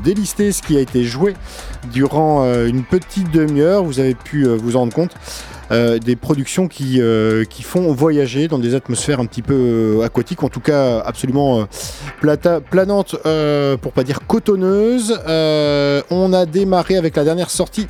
[0.04, 1.34] délister ce qui a été joué
[1.94, 3.84] durant euh, une petite demi-heure.
[3.84, 5.12] Vous avez pu euh, vous en rendre compte.
[5.70, 9.54] Euh, des productions qui, euh, font voyager dans des atmosphères un petit peu
[10.00, 11.68] euh, aquatiques, en tout cas absolument
[12.22, 15.20] euh, planantes, euh, pour pas dire cotonneuses.
[15.28, 17.88] Euh, on a démarré avec la dernière sortie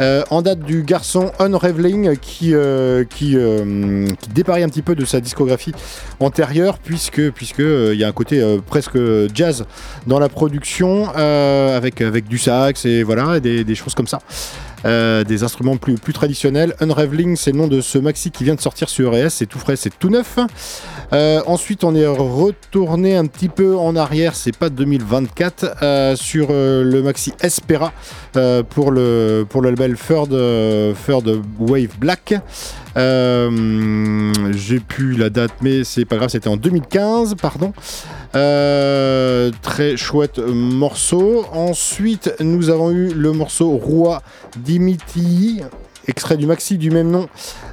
[0.00, 5.20] euh, en date du garçon Unraveling qui, euh, euh, déparie un petit peu de sa
[5.20, 5.72] discographie
[6.20, 7.18] antérieure puisque
[7.58, 8.98] il y a un côté presque
[9.34, 9.66] jazz
[10.06, 14.20] dans la production avec, du sax et voilà des choses comme ça.
[14.86, 16.74] Euh, des instruments plus, traditionnels.
[16.80, 19.58] Unraveling, c'est le nom de ce maxi qui vient de sortir sur ES, c'est tout
[19.58, 20.38] frais, c'est tout neuf.
[21.12, 26.48] Euh, ensuite, on est retourné un petit peu en arrière, c'est pas 2024, euh, sur
[26.50, 27.92] le maxi Espera
[28.70, 30.32] pour, le, pour le label Third
[31.58, 32.34] Wave Black.
[32.96, 37.72] Euh, J'ai plus la date, mais c'est pas grave, c'était en 2015, pardon.
[38.34, 41.44] Euh, très chouette morceau.
[41.52, 44.22] Ensuite, nous avons eu le morceau Roi
[44.58, 45.62] Dimitri,
[46.06, 47.28] extrait du maxi du même nom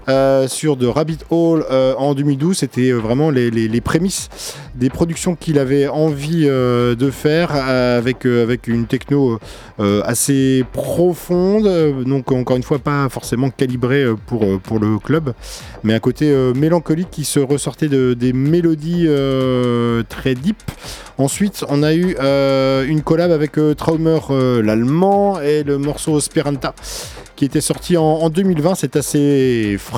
[0.10, 2.58] euh, sur The Rabbit Hole euh, en 2012.
[2.58, 4.30] C'était euh, vraiment les, les- les prémices
[4.76, 9.40] des productions qu'il avait envie de faire avec, avec une techno
[9.80, 12.04] assez profonde.
[12.06, 15.34] Donc, encore une fois, pas forcément calibrée pour, pour le club,
[15.84, 19.08] mais un côté mélancolique qui se ressortait de, des mélodies
[20.10, 20.58] très deep.
[21.18, 22.16] Ensuite, on a eu
[22.88, 24.20] une collab avec Traumer,
[24.64, 26.76] l'allemand, et le morceau Speranta,
[27.36, 28.76] qui était sorti en, en 2020.
[28.76, 29.97] C'est assez frais,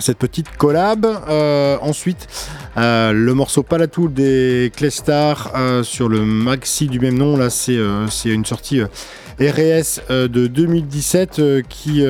[0.00, 1.06] cette petite collab.
[1.28, 2.28] Euh, ensuite,
[2.76, 7.36] euh, le morceau Palatoul des Clestar euh, sur le maxi du même nom.
[7.36, 8.80] Là, c'est euh, une sortie.
[9.40, 12.02] RS de 2017 euh, qui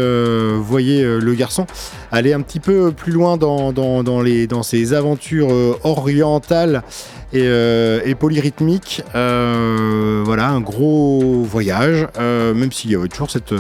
[0.63, 1.67] voyait le garçon
[2.11, 5.51] aller un petit peu plus loin dans, dans, les, dans ses aventures
[5.85, 6.83] orientales
[7.35, 9.03] et, et polyrythmiques.
[9.13, 13.53] Voilà, un gros voyage, même s'il y a toujours cette,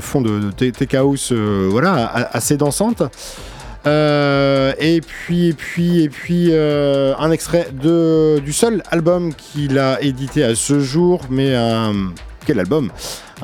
[0.00, 0.72] fond de, de tech-
[1.32, 3.02] euh, voilà, assez dansante.
[3.86, 9.78] Euh, et puis, et puis, et puis, euh, un extrait de, du seul album qu'il
[9.78, 12.12] a édité à ce jour, mais un,
[12.46, 12.90] quel album?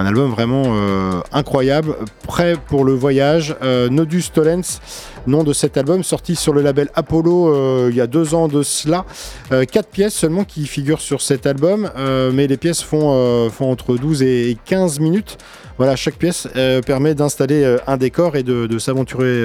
[0.00, 3.56] Un album vraiment euh, incroyable, prêt pour le voyage.
[3.64, 4.78] Euh, Nodus Tollens,
[5.26, 8.46] nom de cet album, sorti sur le label Apollo euh, il y a deux ans
[8.46, 9.04] de cela.
[9.50, 11.90] Quatre pièces seulement qui figurent sur cet album,
[12.32, 15.36] mais les pièces font, font entre 12 et 15 minutes.
[15.78, 16.46] Voilà, chaque pièce
[16.86, 19.42] permet d'installer un décor et de, s'aventurer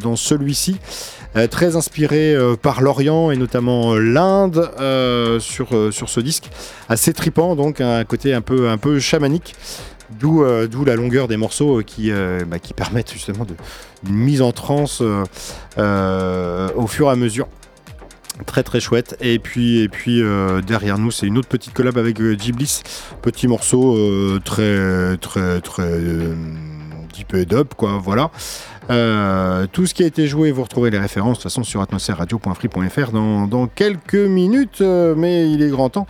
[0.00, 0.76] dans celui-ci.
[1.36, 4.70] Euh, très inspiré euh, par l'Orient et notamment euh, l'Inde
[5.40, 6.48] sur, ce disque.
[6.88, 9.54] Assez tripant, donc un côté un peu, un peu chamanique.
[10.20, 12.12] D'où la longueur des morceaux qui,
[12.46, 13.54] bah, qui permettent justement de,
[14.06, 17.48] une mise en transe au fur et à mesure.
[18.46, 19.16] Très très chouette.
[19.20, 20.22] Et puis, et puis
[20.66, 22.82] derrière nous, c'est une autre petite collab avec Ghiblis.
[23.22, 26.00] Petit morceau très très très
[27.14, 27.98] deep quoi.
[28.02, 28.30] Voilà.
[28.90, 31.80] Euh, tout ce qui a été joué, vous retrouvez les références de toute façon sur
[31.80, 36.06] atmosphère-radio.free.fr dans, dans quelques minutes, euh, mais il est grand temps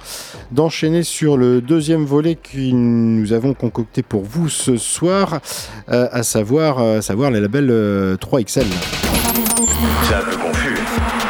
[0.51, 5.41] d'enchaîner sur le deuxième volet que nous avons concocté pour vous ce soir,
[5.91, 6.81] euh, à savoir,
[7.31, 8.65] les labels euh, 3XL.
[10.03, 10.79] C'est un peu confus.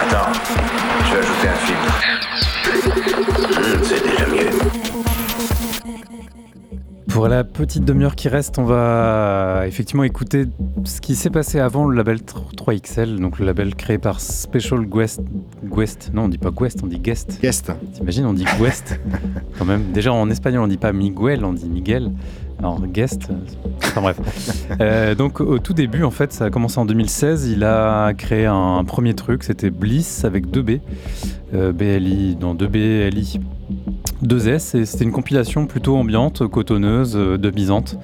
[0.02, 0.32] Attends,
[1.06, 1.83] je vais ajouter un film.
[7.14, 10.46] Pour la petite demi-heure qui reste, on va effectivement écouter
[10.82, 15.22] ce qui s'est passé avant le label 3XL, donc le label créé par Special Guest.
[15.62, 17.38] Guest non, on dit pas Guest, on dit Guest.
[17.40, 17.70] Guest.
[17.92, 18.98] T'imagines, on dit Guest
[19.58, 19.92] quand même.
[19.92, 22.10] Déjà en espagnol, on dit pas Miguel, on dit Miguel.
[22.58, 23.28] Alors Guest,
[23.78, 24.16] enfin bref.
[24.80, 27.46] Euh, donc au tout début, en fait, ça a commencé en 2016.
[27.48, 30.70] Il a créé un, premier truc, c'était Bliss avec 2 B,
[31.54, 33.38] euh, BLI, non 2 BLI.
[34.24, 37.98] 2S et c'était une compilation plutôt ambiante, cotonneuse, euh, de bisante,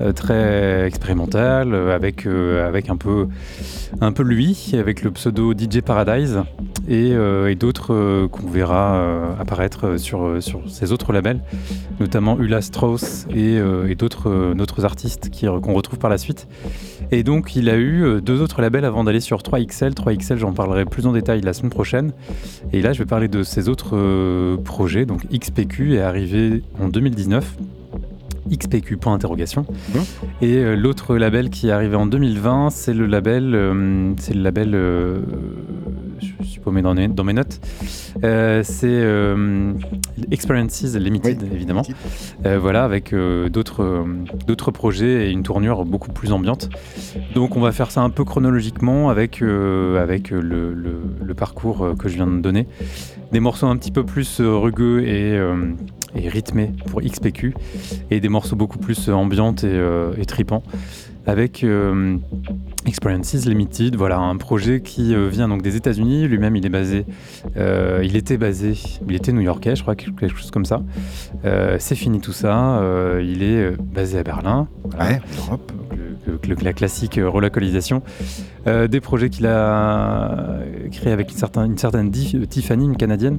[0.00, 6.42] euh, très expérimentale, euh, avec, un, peu, lui, avec le pseudo DJ Paradise
[6.88, 7.14] et,
[7.56, 11.40] d'autres qu'on verra apparaître sur, sur ces autres labels,
[11.98, 16.46] notamment Ulla Strauss et, et d'autres artistes qu'on retrouve par la suite.
[17.12, 19.94] Et donc, il a eu euh, deux autres labels avant d'aller sur 3XL.
[19.94, 22.12] 3XL, j'en parlerai plus en détail la semaine prochaine.
[22.72, 25.06] Et là, je vais parler de ses autres euh, projets.
[25.06, 27.56] Donc, XPQ est arrivé en 2019.
[28.50, 29.66] XPQ point interrogation.
[29.90, 30.00] Bon.
[30.42, 34.42] Et euh, l'autre label qui est arrivé en 2020, c'est le label, euh, c'est le
[34.42, 35.20] label, euh,
[36.20, 37.60] je suis paumé dans mes, dans mes notes,
[38.22, 39.04] c'est
[40.30, 41.82] Experiences Limited Oui, évidemment.
[41.82, 42.58] Limited.
[42.60, 44.04] Voilà, avec d'autres
[44.46, 46.68] d'autres projets et une tournure beaucoup plus ambiante.
[47.34, 50.40] Donc on va faire ça un peu chronologiquement avec, avec le,
[50.72, 52.66] le- le parcours que je viens de donner.
[53.32, 55.72] Des morceaux un petit peu plus euh, rugueux et, euh,
[56.14, 57.54] et rythmés pour XPQ
[58.10, 59.80] et des morceaux beaucoup plus euh, ambiantes et,
[60.18, 60.62] et tripants
[61.26, 62.16] avec euh,
[62.86, 66.28] Experiences Limited, voilà un projet qui euh, vient donc des États-Unis.
[66.28, 67.04] Lui-même, il est basé,
[67.56, 68.74] euh, il était basé,
[69.08, 70.82] il était new-yorkais, je crois, quelque chose comme ça.
[71.44, 72.80] Euh, c'est fini tout ça.
[73.20, 74.68] il est basé à Berlin.
[74.84, 75.04] Voilà.
[75.12, 75.72] Ouais, l'Europe.
[76.26, 78.02] Le- le- la classique relocalisation.
[78.66, 80.58] Des projets qu'il a
[80.90, 83.38] créés avec une certaine, une certaine Tiffany, une canadienne.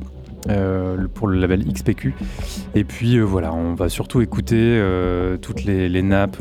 [0.50, 2.16] Euh, pour le label XPQ
[2.74, 6.38] et puis euh, voilà on va surtout écouter euh, toutes les, nappes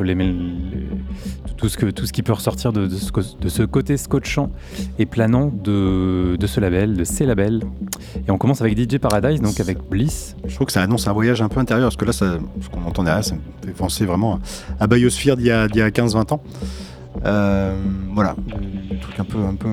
[1.57, 4.51] tout ce que tout ce qui peut ressortir de, ce, côté scotchant
[4.99, 7.63] et planant de, ce label de ces labels.
[8.27, 10.37] Et on commence avec DJ Paradise donc avec Bliss.
[10.47, 12.39] Je trouve que ça annonce un voyage un peu intérieur, parce que là, ce
[12.71, 14.39] qu'on entend derrière, ça me fait penser vraiment
[14.79, 16.43] à Biosphere d'il y a, d'il y a 15-20 ans.
[18.15, 19.69] Voilà, un truc un peu, un, peu,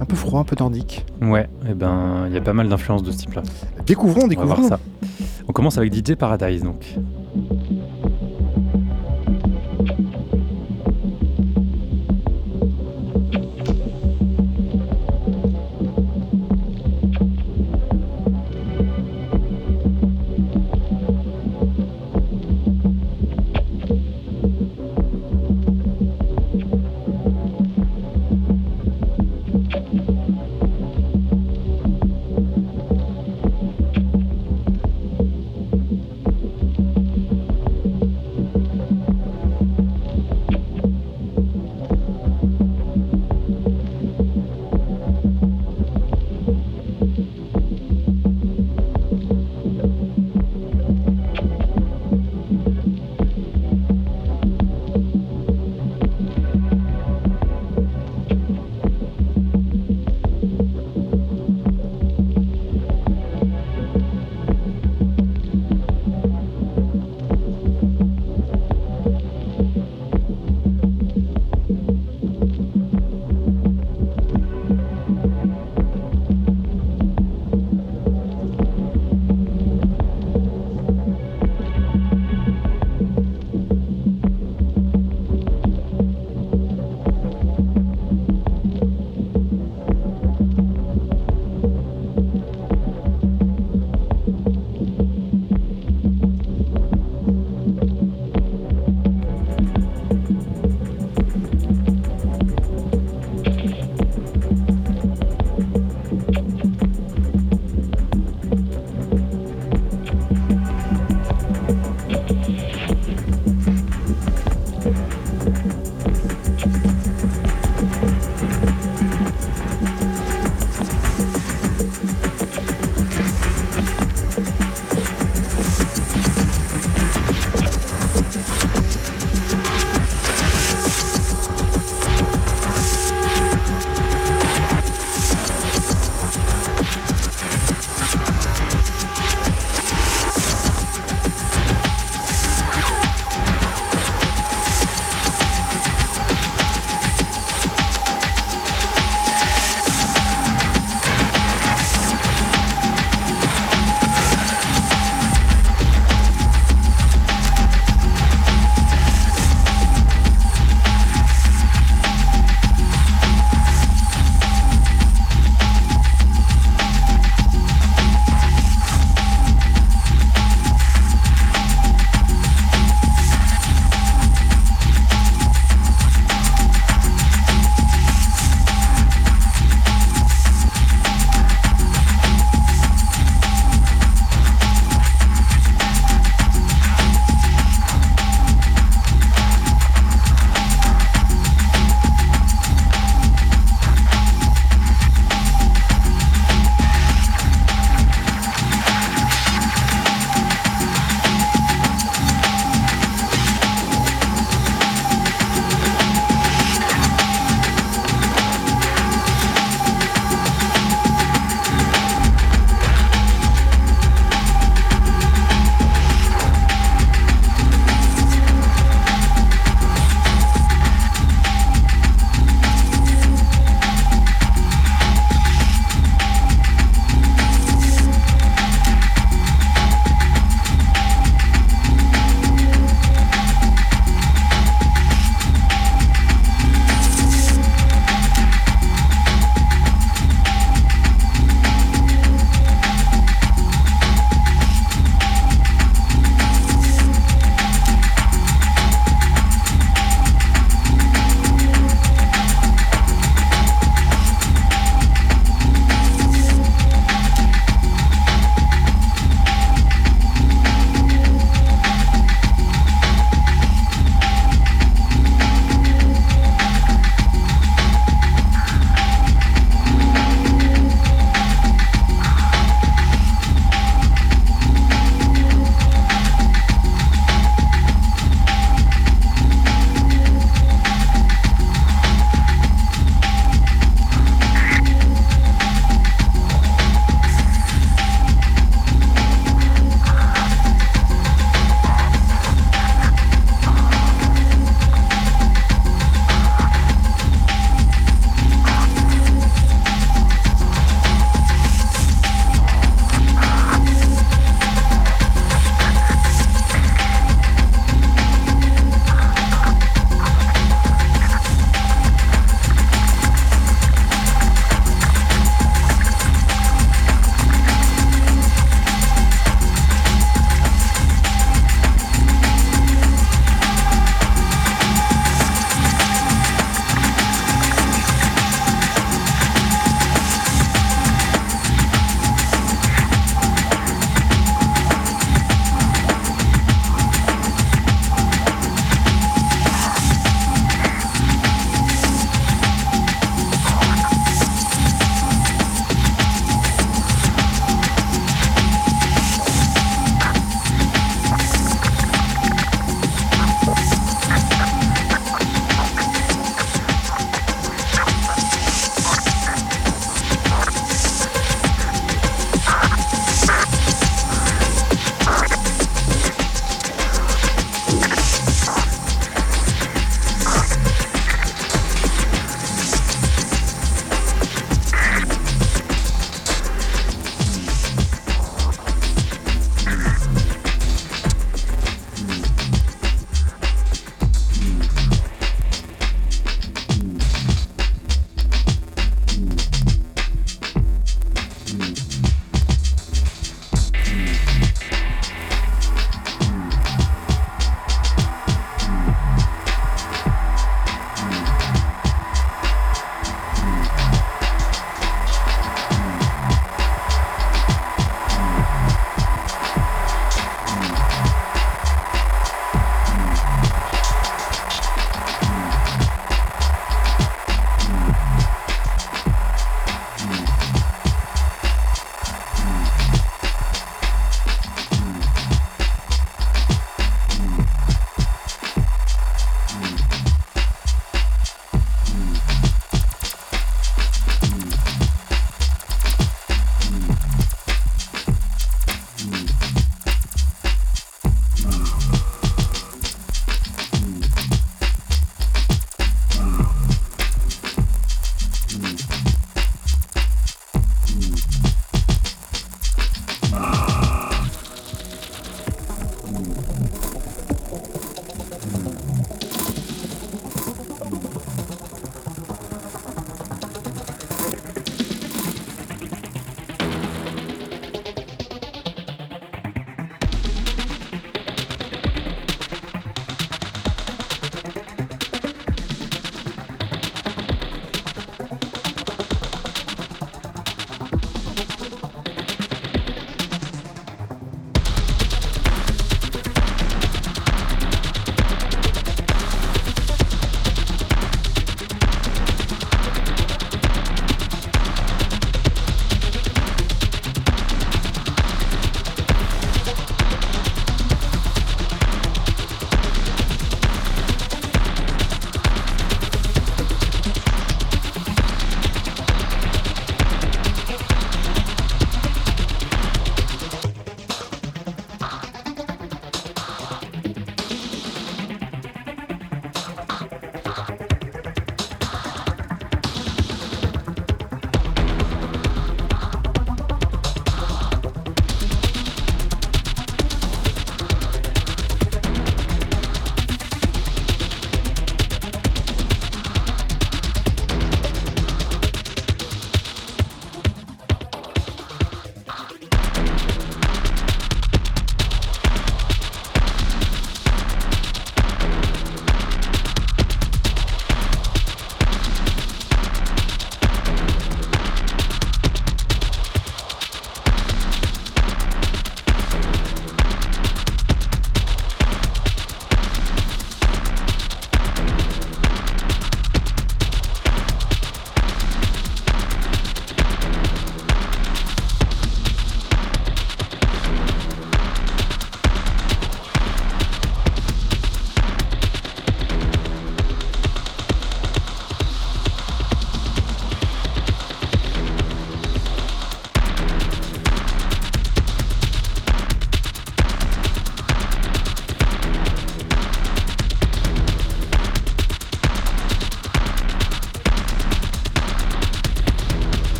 [0.00, 1.04] un peu froid, un peu nordique.
[1.22, 3.42] ouais et ben il y a pas mal d'influences de ce type là
[3.86, 4.68] Découvrons, On va voir découvrons.
[4.68, 4.80] ça.
[5.48, 6.96] On commence avec DJ Paradise donc.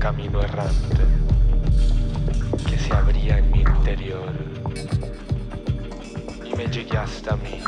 [0.00, 1.04] Camino errante
[2.66, 4.32] que se abría en mi interior
[6.42, 7.60] y me llegué hasta mí,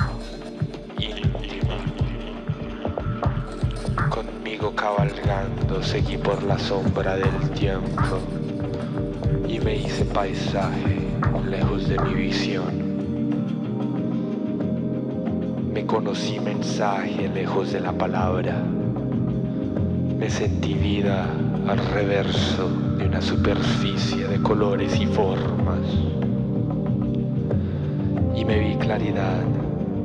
[0.99, 1.77] íntima.
[4.09, 8.19] Conmigo cabalgando seguí por la sombra del tiempo
[9.47, 11.01] y me hice paisaje
[11.47, 12.73] lejos de mi visión.
[15.71, 18.57] Me conocí mensaje lejos de la palabra.
[20.19, 21.29] Me sentí vida
[21.69, 22.69] al reverso
[22.99, 25.81] de una superficie de colores y formas.
[28.35, 29.43] Y me vi claridad,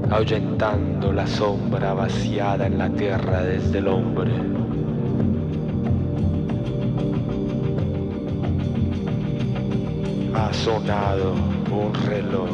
[0.10, 4.32] ahuyentando la sombra vaciada en la tierra desde el hombre.
[10.36, 11.34] Ha sonado
[11.72, 12.50] un reloj,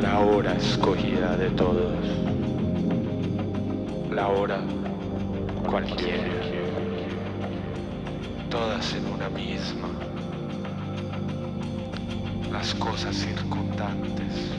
[0.00, 1.92] la hora escogida de todos,
[4.14, 4.60] la hora
[5.68, 6.35] cualquiera,
[8.56, 9.88] todas en una misma.
[12.50, 14.55] Las cosas circundantes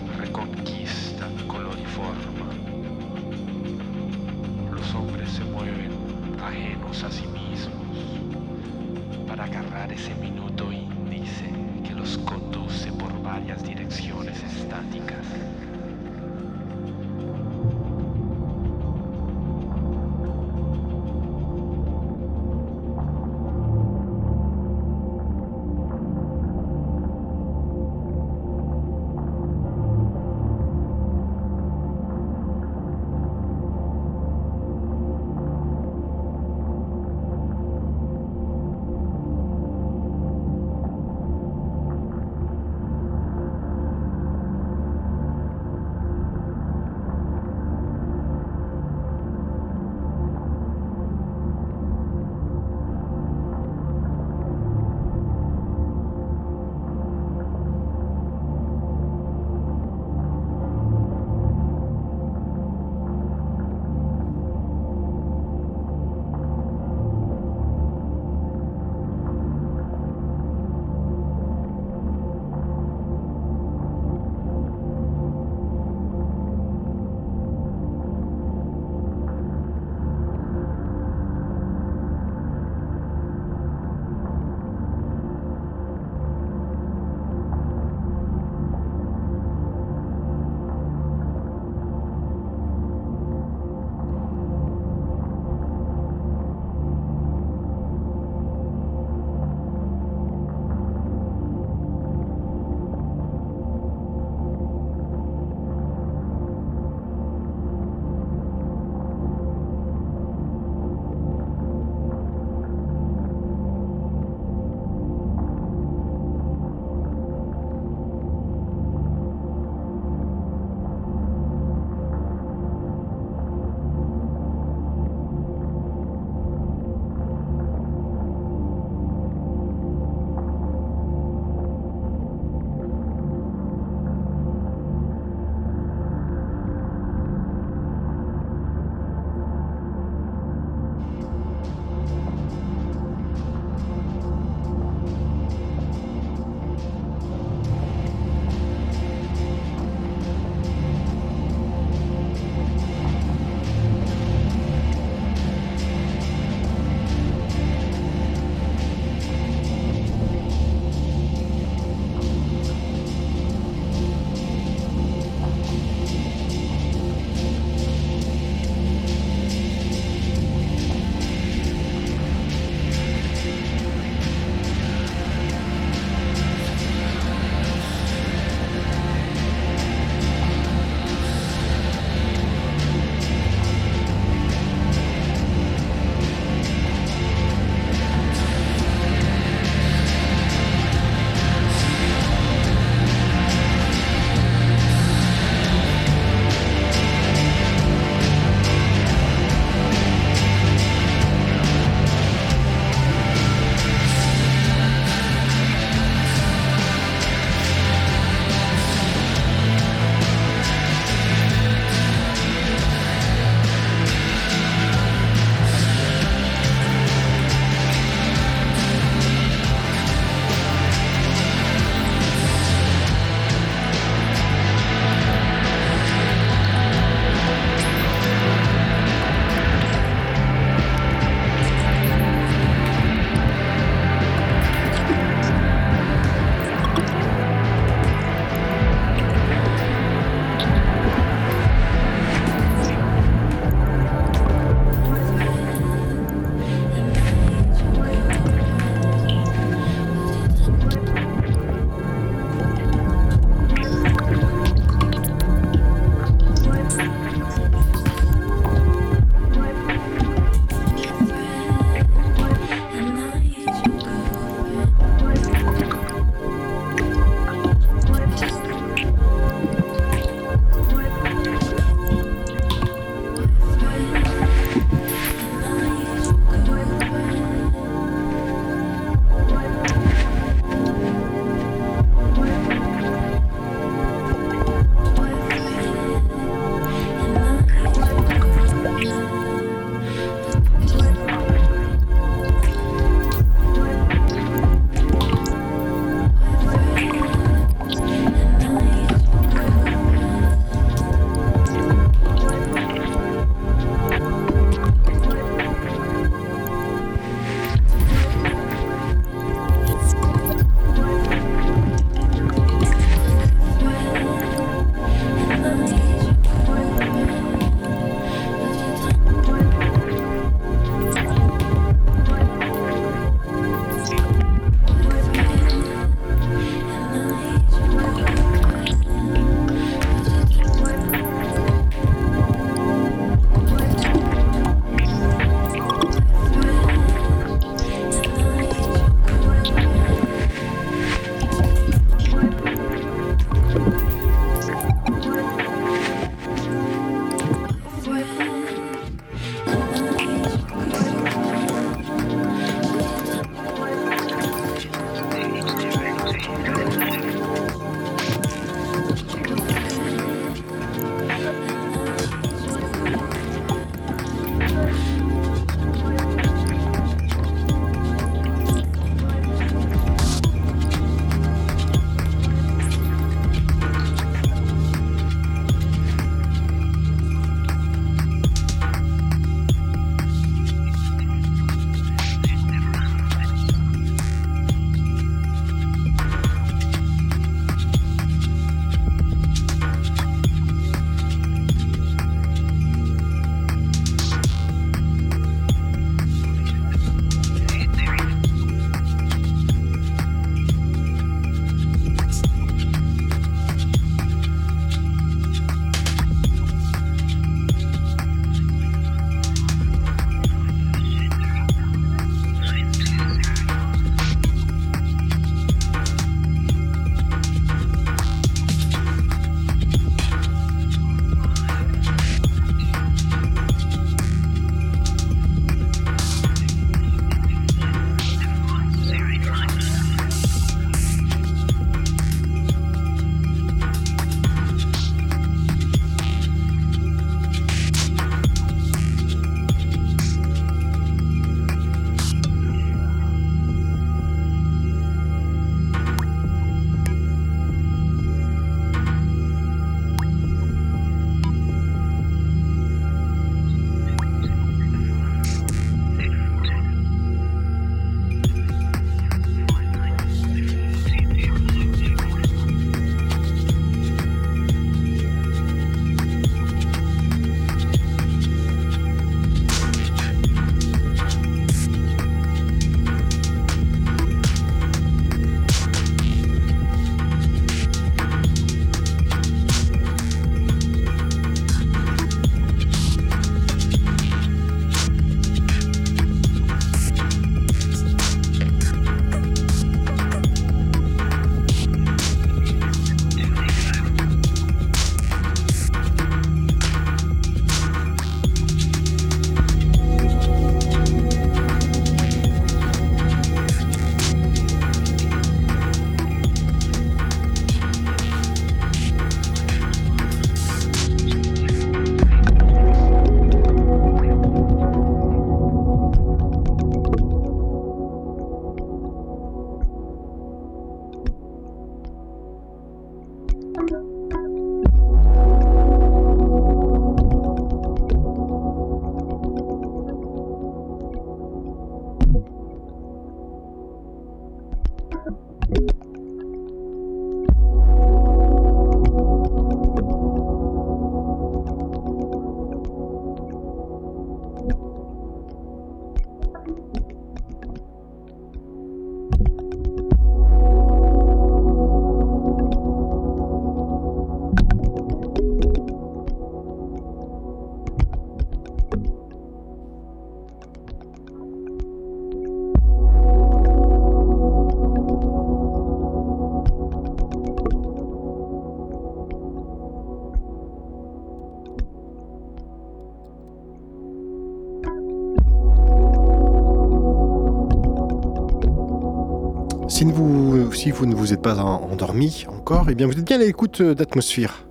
[580.77, 583.43] si vous ne vous êtes pas en- endormi encore, eh bien vous êtes bien à
[583.43, 584.63] l'écoute euh, d'Atmosphère.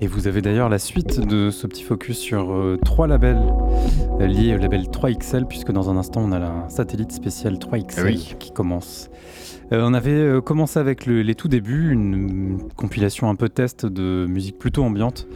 [0.00, 3.42] Et vous avez d'ailleurs la suite de ce petit focus sur euh, trois labels
[4.20, 7.94] euh, liés au label 3XL, puisque dans un instant, on a la satellite spéciale 3XL
[7.98, 8.36] Ah oui.
[8.38, 9.10] qui commence.
[9.72, 14.24] Euh, on avait commencé avec le- les tout débuts, une, compilation un peu test de
[14.28, 15.26] musique plutôt ambiante,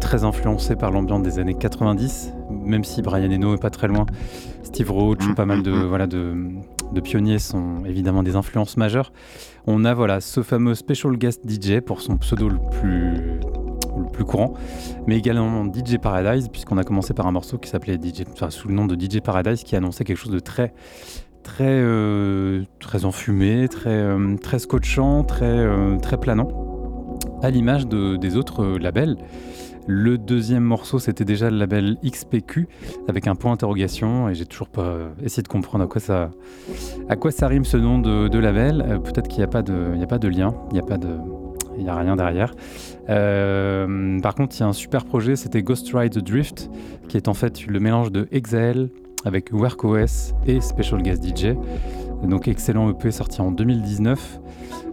[0.00, 2.32] très influencée par l'ambiance des années 90,
[2.64, 4.06] même si Brian Eno est pas très loin.
[4.62, 5.82] Steve Roach, Mm, pas mal mm, de, mm.
[5.86, 6.34] voilà, de,
[6.92, 9.12] de pionniers sont évidemment des influences majeures.
[9.66, 13.14] On a voilà, ce fameux Special Guest DJ pour son pseudo le plus,
[13.98, 14.54] le plus courant,
[15.06, 18.68] mais également DJ Paradise, puisqu'on a commencé par un morceau qui s'appelait DJ, enfin, sous
[18.68, 20.72] le nom de DJ Paradise, qui annonçait quelque chose de très,
[21.42, 26.48] très, euh, très enfumé, très, euh, très scotchant, très, euh, très planant,
[27.42, 29.16] à l'image de- des autres labels.
[29.86, 32.68] Le deuxième morceau, c'était déjà le label XPQ
[33.08, 36.30] avec un point d'interrogation et j'ai toujours pas essayé de comprendre à quoi ça,
[37.08, 38.84] à rime ce nom de, label.
[38.86, 41.98] Euh, Peut-être qu'il n'y a pas de, a pas de lien, il n'y a a
[41.98, 42.54] rien derrière.
[43.08, 46.70] Euh, par contre, il y a un super projet, c'était Ghost Ride the Drift,
[47.08, 48.90] qui est en fait le mélange de Exile
[49.24, 51.54] avec WorkOS et Special Guest DJ.
[52.22, 54.40] Donc excellent EP sorti en 2019.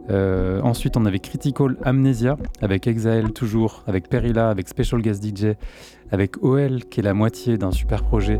[0.09, 5.55] Euh, ensuite, on avait Critical Amnesia avec Exile toujours, avec Perilla, avec Special Guest DJ,
[6.11, 8.39] avec OL qui est la moitié d'un super projet,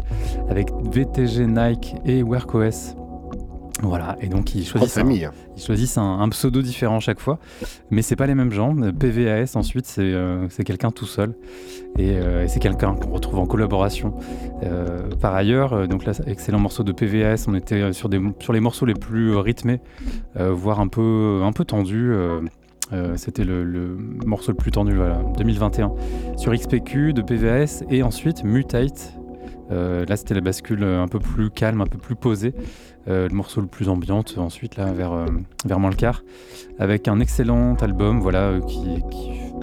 [0.50, 3.09] avec VTG Nike et WorkOS.
[3.82, 5.30] Voilà, et donc ils choisissent, un, famille.
[5.56, 7.40] ils choisissent un, un pseudo différent chaque fois,
[7.92, 8.76] mais c'est pas les mêmes gens.
[8.76, 11.34] PVAS ensuite, c'est euh, c'est quelqu'un tout seul,
[11.98, 14.14] et, euh, et c'est quelqu'un qu'on retrouve en collaboration.
[14.64, 18.60] Euh, par ailleurs, donc là, excellent morceau de PVAS, on était sur, des, sur les
[18.60, 19.80] morceaux les plus rythmés,
[20.36, 22.12] voire un peu, un peu tendus.
[22.12, 22.42] euh,
[23.16, 25.92] C'était le, le morceau le plus tendu, voilà, 2021.
[26.36, 29.14] Sur XPQ de PVAS, et ensuite Mutate.
[29.72, 32.56] Euh, là, c'était la bascule un peu plus calme, un peu plus posée.
[33.10, 35.26] Euh, le morceau le plus ambiante, ensuite, là, vers, euh,
[35.66, 35.90] vers moins.
[36.78, 39.02] Avec un excellent album, voilà, euh, qui,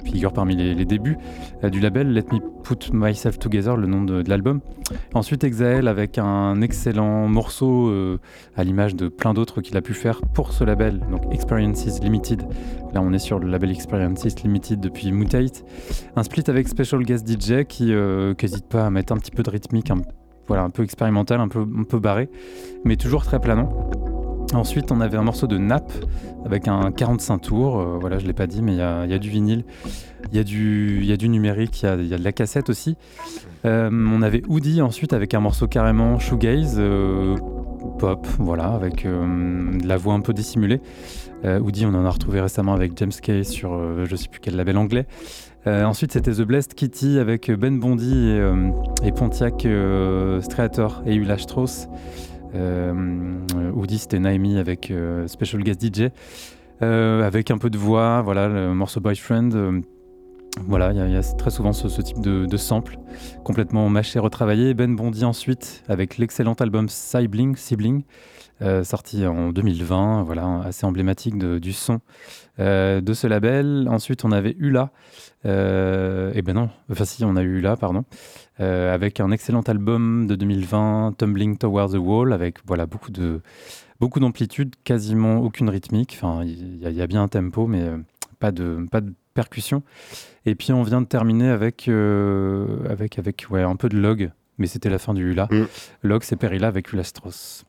[0.05, 1.17] figure parmi les, débuts
[1.63, 4.61] du label Let Me Put Myself Together, le nom de, l'album.
[5.13, 7.91] Ensuite, Exael avec un excellent morceau
[8.55, 12.43] à l'image de plein d'autres qu'il a pu faire pour ce label, donc Experiences Limited.
[12.93, 15.65] Là, on est sur le label Experiences Limited depuis Mutate.
[16.15, 19.49] Un split avec Special Guest DJ qui n'hésite pas à mettre un petit peu de
[19.49, 19.91] rythmique,
[20.47, 22.29] voilà, un peu expérimental, un peu, un peu barré,
[22.85, 23.69] mais toujours très planant.
[24.53, 25.91] Ensuite, on avait un morceau de Nap
[26.45, 27.79] avec un 45 tours.
[27.81, 29.65] euh, voilà, je l'ai pas dit, mais il y a, du vinyle,
[30.31, 32.95] il y, a du- numérique, il y a, de la cassette aussi.
[33.65, 37.35] Euh, on avait Woody ensuite avec un morceau carrément shoegaze, euh,
[37.99, 40.79] pop, voilà, avec de la voix un peu dissimulée.
[41.43, 44.77] Woody, on en a retrouvé récemment avec James Kay sur je sais plus quel label
[44.77, 45.05] anglais.
[45.65, 48.69] Euh, ensuite, c'était The Blessed Kitty avec Ben Bondi et, euh,
[49.03, 51.87] et Pontiac euh, Streator et Ulla Strauss.
[52.53, 54.91] Woody, c'était Naomi avec
[55.27, 56.09] Special Guest DJ.
[56.81, 59.49] Avec un peu de voix, voilà, le morceau Boyfriend.
[60.65, 62.97] voilà, il y, a- très souvent ce, type de, sample
[63.43, 64.73] complètement mâché, retravaillé.
[64.73, 68.03] Ben Bondi ensuite avec l'excellent album Sibling, Sibling
[68.83, 71.99] sorti en 2020, voilà, assez emblématique du son
[72.59, 73.87] euh, de ce label.
[73.89, 74.91] Ensuite, on avait Ula,
[75.45, 78.03] euh, et ben non, enfin si, on a eu Ula, pardon,
[78.59, 83.41] euh, avec un excellent album de 2020, Tumbling Towards the Wall, avec voilà beaucoup de
[83.99, 86.17] beaucoup d'amplitude, quasiment aucune rythmique.
[86.21, 87.97] Enfin, il y, a- il y a bien un tempo, mais euh,
[88.39, 89.83] pas de pas de percussion.
[90.45, 94.67] Et puis on vient de terminer avec avec avec ouais un peu de log, mais
[94.67, 95.47] c'était la fin du Ula.
[95.51, 95.63] Mm.
[96.03, 97.63] Log, c'est Perilla avec Ula Strauss.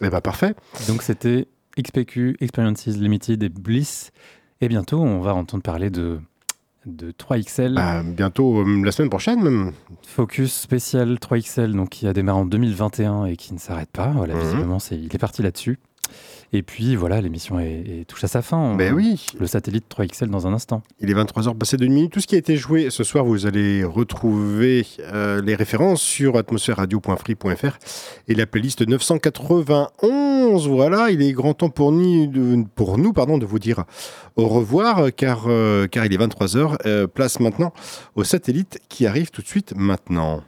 [0.00, 0.54] Eh ben parfait.
[0.88, 1.46] Donc c'était
[1.78, 4.10] XPQ, Experiences Limited et Bliss.
[4.60, 6.20] Et bientôt, on va entendre parler de,
[6.86, 9.72] de 3XL, Bah, bientôt, euh, la semaine prochaine même.
[10.06, 14.08] Focus spécial 3XL, donc qui a démarré en 2021 et qui ne s'arrête pas.
[14.10, 14.40] Voilà, Mhm.
[14.40, 15.78] visiblement, c'est, il est parti là-dessus.
[16.54, 18.58] Et puis voilà, l'émission est, est- touche à sa fin.
[18.58, 19.26] On- Ben oui.
[19.40, 20.82] Le satellite 3XL dans un instant.
[21.00, 22.12] Il est 23h passé d'une minute.
[22.12, 26.36] Tout ce qui a été joué ce soir, vous allez retrouver euh, les références sur
[26.36, 27.78] atmosphèreradio.free.fr
[28.28, 30.68] et la playlist 991.
[30.68, 33.84] Voilà, il est grand temps pour, ni- de- pour nous pardon, de vous dire
[34.36, 37.06] au revoir car, euh, car il est 23h.
[37.08, 37.72] place maintenant
[38.14, 40.42] au satellite qui arrive tout de suite maintenant.